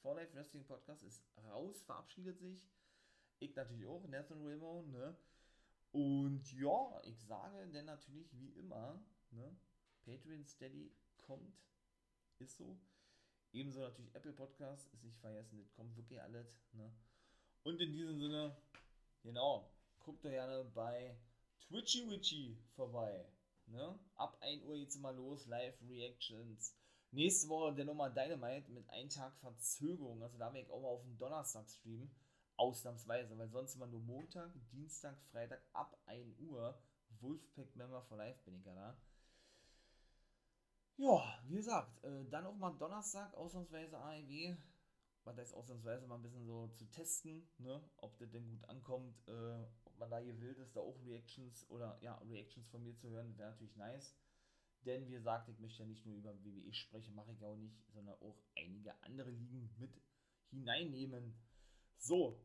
[0.00, 2.66] For Life Wrestling Podcast ist raus, verabschiedet sich.
[3.40, 5.14] Ich natürlich auch, Nathan Wilmore, ne?
[5.92, 9.54] Und ja, ich sage denn natürlich wie immer, ne?
[10.06, 11.60] Patreon Steady kommt,
[12.38, 12.80] ist so.
[13.52, 16.90] Ebenso natürlich Apple Podcast, ist nicht vergessen, das kommt wirklich alles, ne?
[17.64, 18.56] Und in diesem Sinne,
[19.22, 19.70] genau,
[20.00, 21.14] guckt doch gerne bei
[21.60, 23.26] Twitchy Witchy vorbei,
[23.72, 23.98] ne?
[24.14, 26.76] Ab 1 Uhr geht's mal los, Live Reactions
[27.14, 30.22] Nächste Woche der Nummer Dynamite mit einem Tag Verzögerung.
[30.22, 32.10] Also da werde ich auch mal auf den Donnerstag streamen.
[32.56, 36.80] Ausnahmsweise, weil sonst immer nur Montag, Dienstag, Freitag ab 1 Uhr.
[37.20, 38.96] Wolfpack Member for Life bin ich ja da.
[40.96, 44.56] Ja, wie gesagt, äh, dann auch mal Donnerstag, ausnahmsweise AEW.
[45.24, 47.82] Was heißt ausnahmsweise mal ein bisschen so zu testen, ne?
[47.98, 49.66] ob das denn gut ankommt, äh,
[50.02, 53.36] man da hier will, ist, da auch Reactions oder ja, Reactions von mir zu hören,
[53.38, 54.16] wäre natürlich nice.
[54.84, 57.86] Denn wie gesagt, ich möchte ja nicht nur über WWE sprechen, mache ich auch nicht,
[57.92, 60.00] sondern auch einige andere Ligen mit
[60.50, 61.34] hineinnehmen.
[61.98, 62.44] So,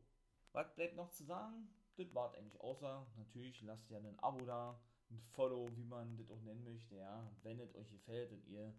[0.52, 1.68] was bleibt noch zu sagen?
[1.96, 4.80] Das war eigentlich außer, natürlich lasst ja ein Abo da,
[5.10, 7.28] ein Follow, wie man das auch nennen möchte, ja.
[7.42, 8.72] Wenn es euch gefällt und ihr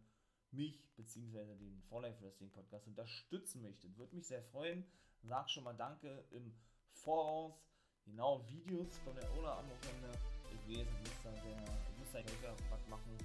[0.52, 1.56] mich bzw.
[1.58, 4.86] den For Life Wrestling Podcast unterstützen möchtet, würde mich sehr freuen.
[5.22, 6.56] Sag schon mal Danke im
[6.92, 7.62] Voraus.
[8.06, 10.18] Genau, Videos von der Ola am Wochenende.
[10.52, 13.18] Ich weiß, ich muss da sehr, ich muss da was machen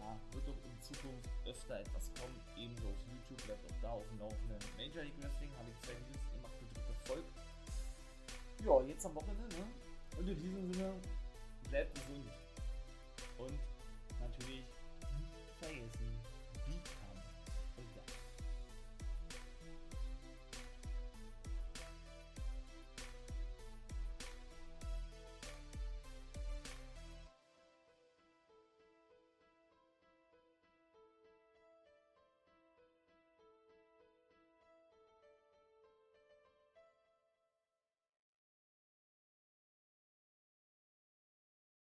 [0.00, 4.06] ja, wird doch in Zukunft öfter etwas kommen, ebenso auf YouTube, bleibt auch da auf
[4.08, 4.58] dem Laufenden.
[4.76, 7.32] Major League Wrestling habe ich zwei Videos gemacht, bitte folgt.
[8.64, 9.66] Ja, jetzt am Wochenende, ne?
[10.18, 10.92] Und in diesem Sinne,
[11.68, 12.28] bleibt gesund.
[13.38, 13.58] Und
[14.20, 16.19] natürlich nicht vergessen,